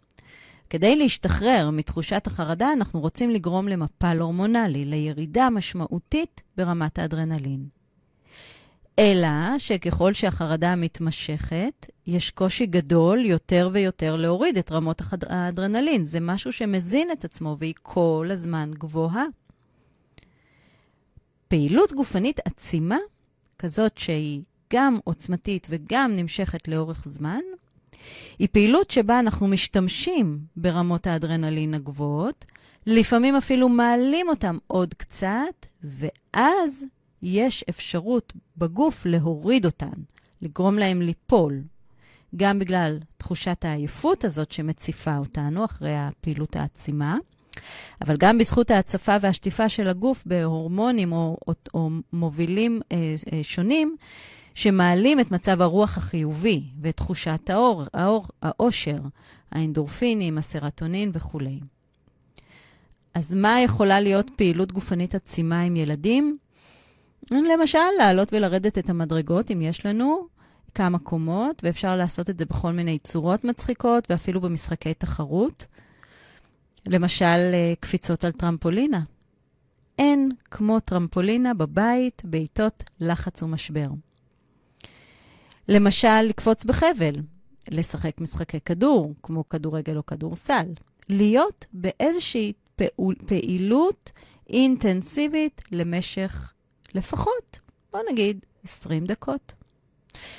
כדי 0.71 0.97
להשתחרר 0.97 1.71
מתחושת 1.71 2.27
החרדה, 2.27 2.73
אנחנו 2.73 3.01
רוצים 3.01 3.31
לגרום 3.31 3.69
למפל 3.69 4.19
הורמונלי, 4.21 4.85
לירידה 4.85 5.51
משמעותית 5.51 6.43
ברמת 6.57 6.99
האדרנלין. 6.99 7.82
אלא 8.99 9.59
שככל 9.59 10.13
שהחרדה 10.13 10.77
מתמשכת, 10.77 11.87
יש 12.07 12.31
קושי 12.31 12.67
גדול 12.67 13.27
יותר 13.27 13.71
ויותר 13.73 14.17
להוריד 14.17 14.59
את 14.59 14.73
רמות 14.73 15.03
האדרנלין. 15.29 16.05
זה 16.05 16.21
משהו 16.21 16.53
שמזין 16.53 17.09
את 17.13 17.25
עצמו 17.25 17.57
והיא 17.59 17.75
כל 17.83 18.29
הזמן 18.31 18.71
גבוהה. 18.79 19.25
פעילות 21.49 21.93
גופנית 21.93 22.41
עצימה, 22.45 22.99
כזאת 23.59 23.99
שהיא 23.99 24.43
גם 24.73 24.97
עוצמתית 25.05 25.67
וגם 25.71 26.13
נמשכת 26.17 26.69
לאורך 26.69 27.07
זמן, 27.09 27.41
היא 28.39 28.49
פעילות 28.53 28.91
שבה 28.91 29.19
אנחנו 29.19 29.47
משתמשים 29.47 30.39
ברמות 30.57 31.07
האדרנלין 31.07 31.75
הגבוהות, 31.75 32.45
לפעמים 32.87 33.37
אפילו 33.37 33.69
מעלים 33.69 34.29
אותם 34.29 34.59
עוד 34.67 34.95
קצת, 34.95 35.67
ואז 35.85 36.85
יש 37.23 37.65
אפשרות 37.71 38.33
בגוף 38.57 39.07
להוריד 39.07 39.67
אותן, 39.67 39.93
לגרום 40.43 40.79
להם 40.79 41.03
ליפול, 41.03 41.63
גם 42.37 42.59
בגלל 42.59 42.99
תחושת 43.17 43.65
העייפות 43.65 44.25
הזאת 44.25 44.53
שמציפה 44.53 45.17
אותנו 45.17 45.65
אחרי 45.65 45.97
הפעילות 45.97 46.57
העצימה, 46.57 47.17
אבל 48.01 48.17
גם 48.17 48.39
בזכות 48.39 48.71
ההצפה 48.71 49.17
והשטיפה 49.21 49.69
של 49.69 49.89
הגוף 49.89 50.23
בהורמונים 50.27 51.13
או, 51.13 51.37
או, 51.49 51.53
או 51.75 51.91
מובילים 52.13 52.81
אה, 52.93 53.15
אה, 53.33 53.41
שונים, 53.43 53.97
שמעלים 54.55 55.21
את 55.21 55.31
מצב 55.31 55.63
הרוח 55.63 55.97
החיובי 55.97 56.63
ואת 56.81 56.97
תחושת 56.97 57.51
האור, 57.51 57.85
האור, 57.95 58.27
האושר, 58.43 58.99
האנדורפינים, 59.53 60.39
הסרטונין 60.39 61.11
וכולי. 61.15 61.61
אז 63.15 63.35
מה 63.35 63.61
יכולה 63.61 64.01
להיות 64.01 64.31
פעילות 64.37 64.73
גופנית 64.73 65.15
עצימה 65.15 65.61
עם 65.61 65.77
ילדים? 65.77 66.39
למשל, 67.31 67.79
לעלות 67.99 68.33
ולרדת 68.33 68.79
את 68.79 68.91
המדרגות, 68.91 69.51
אם 69.51 69.63
יש 69.63 69.87
לנו 69.87 70.27
כמה 70.75 70.99
קומות, 70.99 71.65
ואפשר 71.65 71.97
לעשות 71.97 72.31
את 72.31 72.39
זה 72.39 72.45
בכל 72.45 72.73
מיני 72.73 72.99
צורות 72.99 73.45
מצחיקות, 73.45 74.11
ואפילו 74.11 74.41
במשחקי 74.41 74.95
תחרות. 74.95 75.67
למשל, 76.87 77.25
אה, 77.25 77.73
קפיצות 77.81 78.25
על 78.25 78.33
טרמפולינה. 78.33 79.01
אין 79.99 80.31
כמו 80.51 80.81
טרמפולינה 80.81 81.55
בבית 81.55 82.23
בעיתות 82.25 82.83
לחץ 83.01 83.43
ומשבר. 83.43 83.89
למשל, 85.69 86.23
לקפוץ 86.23 86.65
בחבל, 86.65 87.13
לשחק 87.71 88.21
משחקי 88.21 88.61
כדור, 88.61 89.15
כמו 89.23 89.49
כדורגל 89.49 89.97
או 89.97 90.07
כדורסל. 90.07 90.67
להיות 91.09 91.67
באיזושהי 91.73 92.53
פעול, 92.77 93.15
פעילות 93.27 94.11
אינטנסיבית 94.51 95.63
למשך 95.73 96.53
לפחות, 96.95 97.61
בוא 97.93 98.01
נגיד, 98.11 98.47
20 98.65 99.05
דקות. 99.05 99.53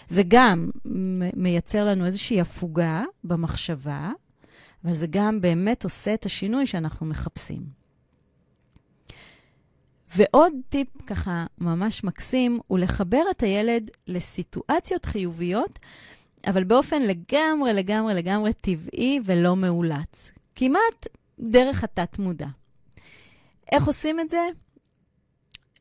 זה 0.08 0.24
גם 0.28 0.70
מייצר 1.36 1.86
לנו 1.86 2.06
איזושהי 2.06 2.42
הפוגה 2.42 3.04
במחשבה, 3.24 4.12
אבל 4.84 4.94
זה 4.94 5.08
גם 5.10 5.42
באמת 5.42 5.84
עושה 5.84 6.14
את 6.14 6.26
השינוי 6.26 6.66
שאנחנו 6.66 7.06
מחפשים. 7.06 7.84
ועוד 10.16 10.54
טיפ 10.70 10.88
ככה 11.08 11.46
ממש 11.58 12.04
מקסים, 12.04 12.60
הוא 12.68 12.80
לחבר 12.80 13.24
את 13.32 13.44
הילד 13.44 13.92
לסיטואציות 14.08 15.06
חיוביות, 15.06 15.80
אבל 16.48 16.64
באופן 16.64 17.02
לגמרי, 17.02 17.74
לגמרי, 17.74 18.14
לגמרי 18.14 18.54
טבעי 18.54 19.20
ולא 19.26 19.56
מאולץ. 19.56 20.32
כמעט 20.56 21.08
דרך 21.40 21.84
התת-מודע. 21.84 22.48
איך 23.72 23.88
עושים 23.88 24.20
את 24.20 24.30
זה? 24.30 24.48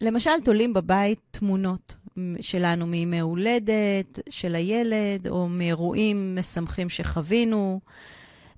למשל, 0.02 0.30
תולים 0.44 0.74
בבית 0.74 1.18
תמונות 1.30 1.94
שלנו 2.40 2.86
מימי 2.86 3.20
הולדת, 3.20 4.18
של 4.30 4.54
הילד, 4.54 5.28
או 5.28 5.48
מאירועים 5.48 6.36
משמחים 6.38 6.88
שחווינו. 6.88 7.80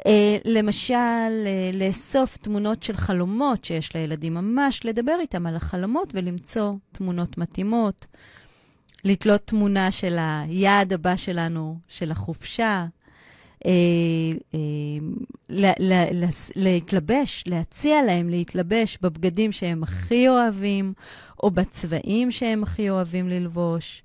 אה, 0.07 0.36
למשל, 0.45 0.95
אה, 1.47 1.70
לאסוף 1.74 2.36
תמונות 2.36 2.82
של 2.82 2.97
חלומות 2.97 3.64
שיש 3.64 3.97
לילדים, 3.97 4.34
ממש 4.34 4.84
לדבר 4.84 5.16
איתם 5.20 5.47
על 5.47 5.57
החלומות 5.57 6.11
ולמצוא 6.14 6.72
תמונות 6.92 7.38
מתאימות. 7.38 8.07
לתלות 9.05 9.47
תמונה 9.47 9.90
של 9.90 10.16
היעד 10.18 10.92
הבא 10.92 11.16
שלנו, 11.16 11.78
של 11.88 12.11
החופשה. 12.11 12.86
להתלבש, 16.56 17.44
להציע 17.46 18.02
להם 18.02 18.28
להתלבש 18.28 18.98
בבגדים 19.02 19.52
שהם 19.52 19.82
הכי 19.82 20.28
אוהבים, 20.28 20.92
או 21.42 21.50
בצבעים 21.50 22.30
שהם 22.30 22.62
הכי 22.62 22.90
אוהבים 22.90 23.28
ללבוש. 23.28 24.02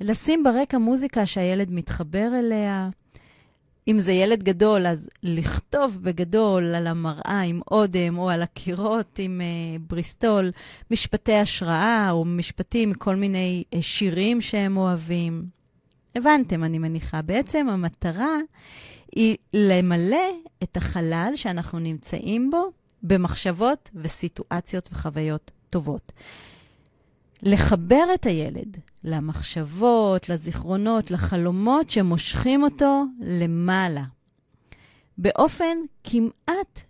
לשים 0.00 0.42
ברקע 0.42 0.78
מוזיקה 0.78 1.26
שהילד 1.26 1.70
מתחבר 1.70 2.28
אליה. 2.38 2.88
אם 3.88 3.98
זה 3.98 4.12
ילד 4.12 4.42
גדול, 4.42 4.86
אז 4.86 5.08
לכתוב 5.22 5.98
בגדול 6.02 6.74
על 6.74 6.86
המראה 6.86 7.40
עם 7.40 7.60
אודם, 7.70 8.18
או 8.18 8.30
על 8.30 8.42
הקירות 8.42 9.18
עם 9.18 9.40
uh, 9.40 9.82
בריסטול, 9.90 10.50
משפטי 10.90 11.34
השראה, 11.34 12.08
או 12.10 12.24
משפטים 12.24 12.90
מכל 12.90 13.16
מיני 13.16 13.64
uh, 13.74 13.78
שירים 13.80 14.40
שהם 14.40 14.76
אוהבים. 14.76 15.44
הבנתם, 16.16 16.64
אני 16.64 16.78
מניחה. 16.78 17.22
בעצם 17.22 17.68
המטרה 17.68 18.36
היא 19.16 19.36
למלא 19.54 20.26
את 20.62 20.76
החלל 20.76 21.32
שאנחנו 21.36 21.78
נמצאים 21.78 22.50
בו 22.50 22.72
במחשבות 23.02 23.90
וסיטואציות 23.94 24.88
וחוויות 24.92 25.50
טובות. 25.70 26.12
לחבר 27.42 28.04
את 28.14 28.26
הילד 28.26 28.76
למחשבות, 29.04 30.28
לזיכרונות, 30.28 31.10
לחלומות 31.10 31.90
שמושכים 31.90 32.62
אותו 32.62 33.04
למעלה. 33.20 34.04
באופן 35.18 35.76
כמעט 36.04 36.82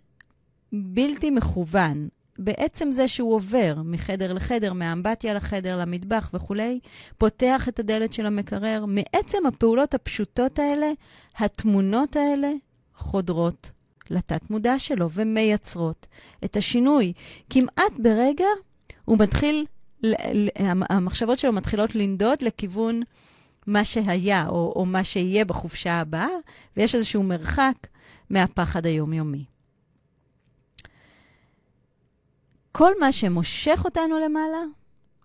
בלתי 0.73 1.31
מכוון, 1.31 2.07
בעצם 2.39 2.91
זה 2.91 3.07
שהוא 3.07 3.33
עובר 3.35 3.75
מחדר 3.85 4.33
לחדר, 4.33 4.73
מהאמבטיה 4.73 5.33
לחדר, 5.33 5.77
למטבח 5.77 6.29
וכולי, 6.33 6.79
פותח 7.17 7.69
את 7.69 7.79
הדלת 7.79 8.13
של 8.13 8.25
המקרר, 8.25 8.85
מעצם 8.87 9.45
הפעולות 9.45 9.93
הפשוטות 9.93 10.59
האלה, 10.59 10.91
התמונות 11.37 12.15
האלה 12.15 12.51
חודרות 12.93 13.71
לתת-מודע 14.09 14.79
שלו 14.79 15.09
ומייצרות 15.11 16.07
את 16.45 16.57
השינוי. 16.57 17.13
כמעט 17.49 17.93
ברגע 17.99 18.45
הוא 19.05 19.17
מתחיל 19.19 19.65
המחשבות 20.89 21.39
שלו 21.39 21.53
מתחילות 21.53 21.95
לנדוד 21.95 22.41
לכיוון 22.41 23.01
מה 23.67 23.83
שהיה 23.83 24.47
או, 24.47 24.73
או 24.75 24.85
מה 24.85 25.03
שיהיה 25.03 25.45
בחופשה 25.45 25.99
הבאה, 25.99 26.29
ויש 26.77 26.95
איזשהו 26.95 27.23
מרחק 27.23 27.87
מהפחד 28.29 28.85
היומיומי. 28.85 29.54
כל 32.77 32.91
מה 32.99 33.11
שמושך 33.11 33.81
אותנו 33.85 34.19
למעלה 34.19 34.63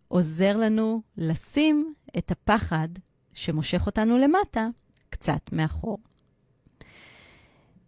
עוזר 0.09 0.57
לנו 0.57 1.03
לשים 1.17 1.95
את 2.19 2.31
הפחד 2.31 2.89
שמושך 3.35 3.87
אותנו 3.87 4.19
למטה 4.19 4.69
קצת 5.11 5.53
מאחור. 5.53 5.99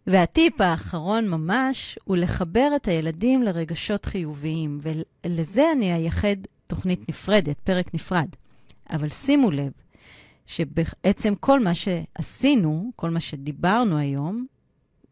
והטיפ 0.07 0.61
האחרון 0.61 1.29
ממש 1.29 1.99
הוא 2.03 2.17
לחבר 2.17 2.71
את 2.75 2.87
הילדים 2.87 3.43
לרגשות 3.43 4.05
חיוביים, 4.05 4.79
ולזה 4.81 5.71
אני 5.71 5.93
אייחד 5.93 6.35
תוכנית 6.67 7.09
נפרדת, 7.09 7.59
פרק 7.59 7.93
נפרד. 7.93 8.29
אבל 8.89 9.09
שימו 9.09 9.51
לב 9.51 9.71
שבעצם 10.45 11.35
כל 11.35 11.59
מה 11.59 11.71
שעשינו, 11.73 12.91
כל 12.95 13.09
מה 13.09 13.19
שדיברנו 13.19 13.97
היום, 13.97 14.45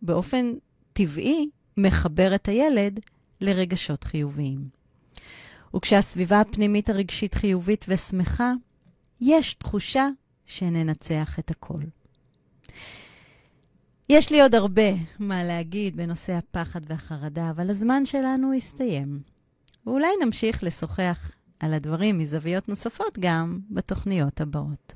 באופן 0.01 0.53
טבעי 0.93 1.49
מחבר 1.77 2.35
את 2.35 2.47
הילד 2.47 2.99
לרגשות 3.41 4.03
חיוביים. 4.03 4.69
וכשהסביבה 5.75 6.41
הפנימית 6.41 6.89
הרגשית 6.89 7.33
חיובית 7.35 7.85
ושמחה, 7.89 8.53
יש 9.21 9.53
תחושה 9.53 10.07
שננצח 10.45 11.39
את 11.39 11.51
הכל. 11.51 11.81
יש 14.09 14.31
לי 14.31 14.41
עוד 14.41 14.55
הרבה 14.55 14.91
מה 15.19 15.43
להגיד 15.43 15.95
בנושא 15.95 16.33
הפחד 16.33 16.81
והחרדה, 16.87 17.49
אבל 17.49 17.69
הזמן 17.69 18.05
שלנו 18.05 18.53
הסתיים. 18.53 19.21
ואולי 19.85 20.07
נמשיך 20.25 20.63
לשוחח 20.63 21.31
על 21.59 21.73
הדברים 21.73 22.17
מזוויות 22.17 22.69
נוספות 22.69 23.17
גם 23.19 23.59
בתוכניות 23.69 24.41
הבאות. 24.41 24.93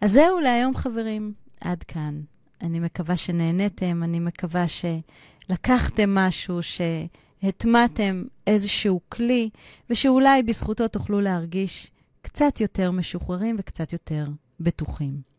אז 0.00 0.12
זהו 0.12 0.40
להיום, 0.40 0.76
חברים. 0.76 1.32
עד 1.60 1.82
כאן. 1.82 2.20
אני 2.64 2.80
מקווה 2.80 3.16
שנהניתם, 3.16 4.02
אני 4.02 4.20
מקווה 4.20 4.64
שלקחתם 4.68 6.14
משהו, 6.14 6.58
שהטמעתם 6.62 8.24
איזשהו 8.46 9.00
כלי, 9.08 9.50
ושאולי 9.90 10.42
בזכותו 10.42 10.88
תוכלו 10.88 11.20
להרגיש 11.20 11.90
קצת 12.22 12.60
יותר 12.60 12.90
משוחררים 12.90 13.56
וקצת 13.58 13.92
יותר 13.92 14.26
בטוחים. 14.60 15.34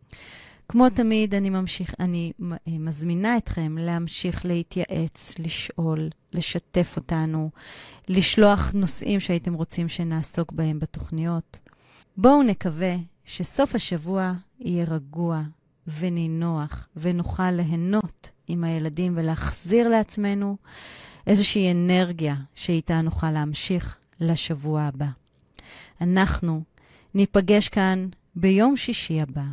כמו 0.69 0.89
תמיד, 0.89 1.35
אני, 1.35 1.49
ממשיך, 1.49 1.93
אני 1.99 2.31
מזמינה 2.67 3.37
אתכם 3.37 3.77
להמשיך 3.79 4.45
להתייעץ, 4.45 5.39
לשאול, 5.39 6.09
לשתף 6.33 6.93
אותנו, 6.97 7.49
לשלוח 8.09 8.71
נושאים 8.73 9.19
שהייתם 9.19 9.53
רוצים 9.53 9.87
שנעסוק 9.87 10.51
בהם 10.51 10.79
בתוכניות. 10.79 11.57
בואו 12.17 12.43
נקווה 12.43 12.95
שסוף 13.25 13.75
השבוע 13.75 14.33
יהיה 14.59 14.85
רגוע 14.85 15.41
ונינוח, 15.87 16.87
ונוכל 16.95 17.51
ליהנות 17.51 18.31
עם 18.47 18.63
הילדים 18.63 19.13
ולהחזיר 19.17 19.87
לעצמנו 19.87 20.57
איזושהי 21.27 21.71
אנרגיה 21.71 22.35
שאיתה 22.55 23.01
נוכל 23.01 23.31
להמשיך 23.31 23.97
לשבוע 24.19 24.81
הבא. 24.81 25.09
אנחנו 26.01 26.63
ניפגש 27.13 27.69
כאן 27.69 28.09
ביום 28.35 28.77
שישי 28.77 29.21
הבא. 29.21 29.45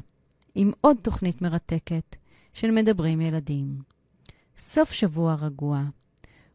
עם 0.54 0.72
עוד 0.80 0.96
תוכנית 1.02 1.42
מרתקת 1.42 2.16
של 2.52 2.70
מדברים 2.70 3.20
ילדים. 3.20 3.82
סוף 4.58 4.92
שבוע 4.92 5.34
רגוע 5.34 5.82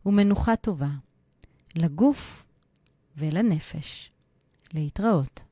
ומנוחה 0.06 0.56
טובה 0.56 0.90
לגוף 1.76 2.46
ולנפש. 3.18 4.12
להתראות. 4.74 5.47